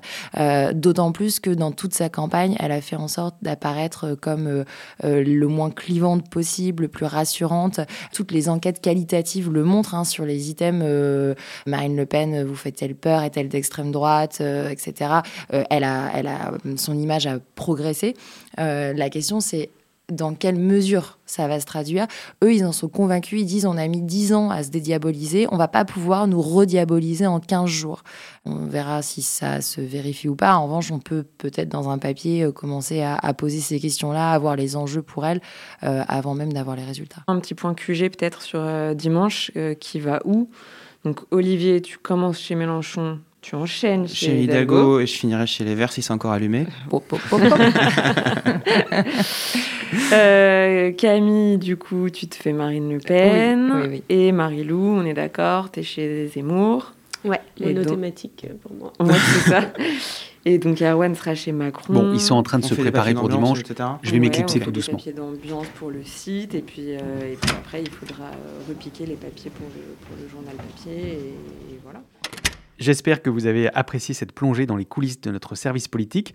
D'autant 0.75 1.12
plus 1.12 1.41
que 1.41 1.50
dans 1.50 1.73
toute 1.73 1.95
sa 1.95 2.09
campagne, 2.09 2.57
elle 2.61 2.73
a 2.73 2.81
fait 2.81 2.97
en 2.97 3.09
sorte 3.09 3.37
d'apparaître 3.41 4.15
comme 4.21 4.65
le 5.03 5.47
moins 5.47 5.71
clivante 5.71 6.29
possible, 6.29 6.88
plus 6.99 7.07
rassurante. 7.07 7.78
Toutes 8.12 8.33
les 8.33 8.49
enquêtes 8.49 8.81
qualitatives 8.81 9.52
le 9.52 9.62
montrent 9.62 9.95
hein, 9.95 10.02
sur 10.02 10.25
les 10.25 10.50
items. 10.50 10.83
Euh, 10.85 11.35
Marine 11.64 11.97
Le 11.97 12.07
Pen, 12.07 12.43
vous 12.43 12.57
fait-elle 12.57 12.97
peur 12.97 13.23
Est-elle 13.23 13.49
d'extrême 13.49 13.93
droite 13.93 14.38
euh, 14.40 14.69
Etc. 14.69 15.09
Euh, 15.52 15.62
elle, 15.71 15.85
a, 15.85 16.11
elle 16.12 16.26
a, 16.26 16.52
son 16.76 16.99
image 16.99 17.28
a 17.28 17.38
progressé. 17.55 18.14
la 18.57 19.11
question, 19.11 19.38
c'est 19.38 19.71
dans 20.11 20.35
quelle 20.35 20.57
mesure 20.57 21.19
ça 21.27 21.49
va 21.49 21.61
se 21.61 21.67
traduire. 21.67 22.07
Eux, 22.43 22.55
ils 22.55 22.65
en 22.65 22.73
sont 22.73 22.88
convaincus. 22.88 23.43
Ils 23.43 23.47
disent 23.47 23.67
on 23.67 23.77
a 23.77 23.87
mis 23.87 24.00
10 24.00 24.33
ans 24.33 24.50
à 24.50 24.62
se 24.62 24.71
dédiaboliser. 24.71 25.47
On 25.50 25.57
va 25.57 25.69
pas 25.69 25.85
pouvoir 25.85 26.27
nous 26.27 26.41
rediaboliser 26.41 27.27
en 27.27 27.41
15 27.41 27.69
jours. 27.69 28.03
On 28.47 28.67
verra 28.67 29.03
si 29.03 29.23
ça 29.23 29.61
se 29.61 29.81
vérifie 29.81 30.29
ou 30.29 30.35
pas. 30.35 30.57
En 30.57 30.65
revanche, 30.65 30.91
on 30.91 30.99
peut 30.99 31.25
peut-être 31.37 31.69
dans 31.69 31.91
un 31.91 31.99
papier 31.99 32.45
euh, 32.45 32.53
commencer 32.53 33.03
à, 33.03 33.35
poser 33.35 33.61
ces 33.61 33.79
questions-là, 33.79 34.33
à 34.33 34.38
voir 34.38 34.57
les 34.57 34.77
enjeux 34.77 35.03
pour 35.03 35.27
elles 35.27 35.41
euh, 35.83 36.03
avant 36.09 36.35
même 36.35 36.53
d'avoir 36.53 36.77
les 36.77 36.85
résultats. 36.85 37.23
Un 37.27 37.38
petit 37.38 37.55
point 37.55 37.75
QG 37.75 38.11
peut-être 38.11 38.43
sur 38.43 38.61
euh, 38.61 38.95
dimanche 38.95 39.53
qui 39.81 40.00
va 40.00 40.21
où? 40.25 40.49
Donc 41.05 41.21
Olivier, 41.31 41.81
tu 41.81 41.99
commences 41.99 42.41
chez 42.41 42.55
Mélenchon, 42.55 43.21
tu 43.41 43.55
enchaînes 43.55 44.09
chez, 44.09 44.43
Hidalgo. 44.43 45.00
et 45.00 45.07
je 45.07 45.17
finirai 45.17 45.47
chez 45.47 45.65
les 45.65 45.75
Verts 45.75 45.93
si 45.93 46.03
c'est 46.03 46.12
encore 46.12 46.33
allumé. 46.33 46.67
Euh, 50.12 50.92
Camille, 50.92 51.59
du 51.59 51.76
coup, 51.76 52.11
tu 52.11 52.26
te 52.26 52.35
fais 52.35 52.52
Marine 52.52 52.92
Le 52.92 52.99
Pen. 52.99 54.00
Et 54.09 54.33
Marie-Lou, 54.33 54.99
on 54.99 55.04
est 55.04 55.14
d'accord, 55.14 55.71
tu 55.71 55.80
es 55.80 55.83
chez 55.83 56.26
Zemmour. 56.28 56.92
Ouais, 57.25 57.40
monothématique 57.61 58.47
donc... 58.49 58.59
pour 58.59 58.75
moi. 58.75 58.92
Ouais, 59.00 59.18
c'est 59.18 59.50
ça. 59.50 59.61
Et 60.45 60.59
donc 60.59 60.80
Erwan 60.80 61.14
sera 61.14 61.35
chez 61.35 61.52
Macron. 61.52 61.92
Bon, 61.92 62.12
ils 62.14 62.21
sont 62.21 62.37
en 62.37 62.42
train 62.42 62.59
de 62.59 62.64
se 62.64 62.75
préparer 62.75 63.12
pour 63.12 63.28
dimanche. 63.28 63.61
Je 64.02 64.12
vais 64.12 64.18
m'éclipser 64.18 64.61
tout 64.61 64.71
doucement. 64.71 64.97
papiers 64.97 65.12
d'ambiance 65.12 65.66
pour 65.78 65.90
le 65.90 66.04
site 66.04 66.54
et 66.54 66.62
puis, 66.62 66.92
euh, 66.92 67.33
et 67.33 67.37
puis 67.37 67.50
après 67.50 67.83
il 67.83 67.90
faudra 67.90 68.30
repiquer 68.68 69.04
les 69.04 69.16
papiers 69.16 69.50
pour 69.50 69.66
le, 69.75 69.83
pour 70.07 70.16
le 70.23 70.28
journal 70.28 70.54
papier 70.54 71.12
et 71.12 71.80
voilà. 71.83 72.02
J'espère 72.78 73.21
que 73.21 73.30
vous 73.30 73.47
avez 73.47 73.68
apprécié 73.75 74.14
cette 74.14 74.33
plongée 74.33 74.64
dans 74.64 74.76
les 74.76 74.85
coulisses 74.85 75.21
de 75.21 75.33
notre 75.33 75.57
service 75.57 75.88
politique. 75.88 76.35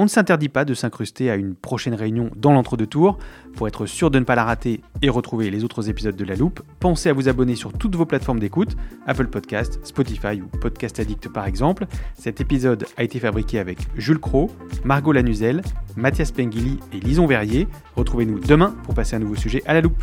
On 0.00 0.04
ne 0.04 0.08
s'interdit 0.08 0.48
pas 0.48 0.64
de 0.64 0.72
s'incruster 0.72 1.30
à 1.30 1.36
une 1.36 1.54
prochaine 1.54 1.92
réunion 1.92 2.30
dans 2.34 2.54
l'entre-deux 2.54 2.86
tours. 2.86 3.18
Pour 3.54 3.68
être 3.68 3.84
sûr 3.84 4.10
de 4.10 4.18
ne 4.18 4.24
pas 4.24 4.34
la 4.34 4.44
rater 4.44 4.80
et 5.02 5.10
retrouver 5.10 5.50
les 5.50 5.62
autres 5.62 5.90
épisodes 5.90 6.16
de 6.16 6.24
La 6.24 6.36
Loupe, 6.36 6.62
pensez 6.78 7.10
à 7.10 7.12
vous 7.12 7.28
abonner 7.28 7.54
sur 7.54 7.74
toutes 7.74 7.96
vos 7.96 8.06
plateformes 8.06 8.40
d'écoute, 8.40 8.78
Apple 9.06 9.26
Podcast, 9.26 9.78
Spotify 9.82 10.40
ou 10.40 10.46
Podcast 10.56 10.98
Addict 11.00 11.28
par 11.28 11.44
exemple. 11.44 11.84
Cet 12.14 12.40
épisode 12.40 12.86
a 12.96 13.02
été 13.02 13.20
fabriqué 13.20 13.58
avec 13.58 13.76
Jules 13.94 14.20
Cro, 14.20 14.50
Margot 14.84 15.12
Lanuzel, 15.12 15.60
Mathias 15.96 16.32
Pengili 16.32 16.80
et 16.94 17.00
Lison 17.00 17.26
Verrier. 17.26 17.68
Retrouvez-nous 17.94 18.38
demain 18.38 18.74
pour 18.84 18.94
passer 18.94 19.16
un 19.16 19.18
nouveau 19.18 19.36
sujet 19.36 19.62
à 19.66 19.74
La 19.74 19.82
Loupe. 19.82 20.02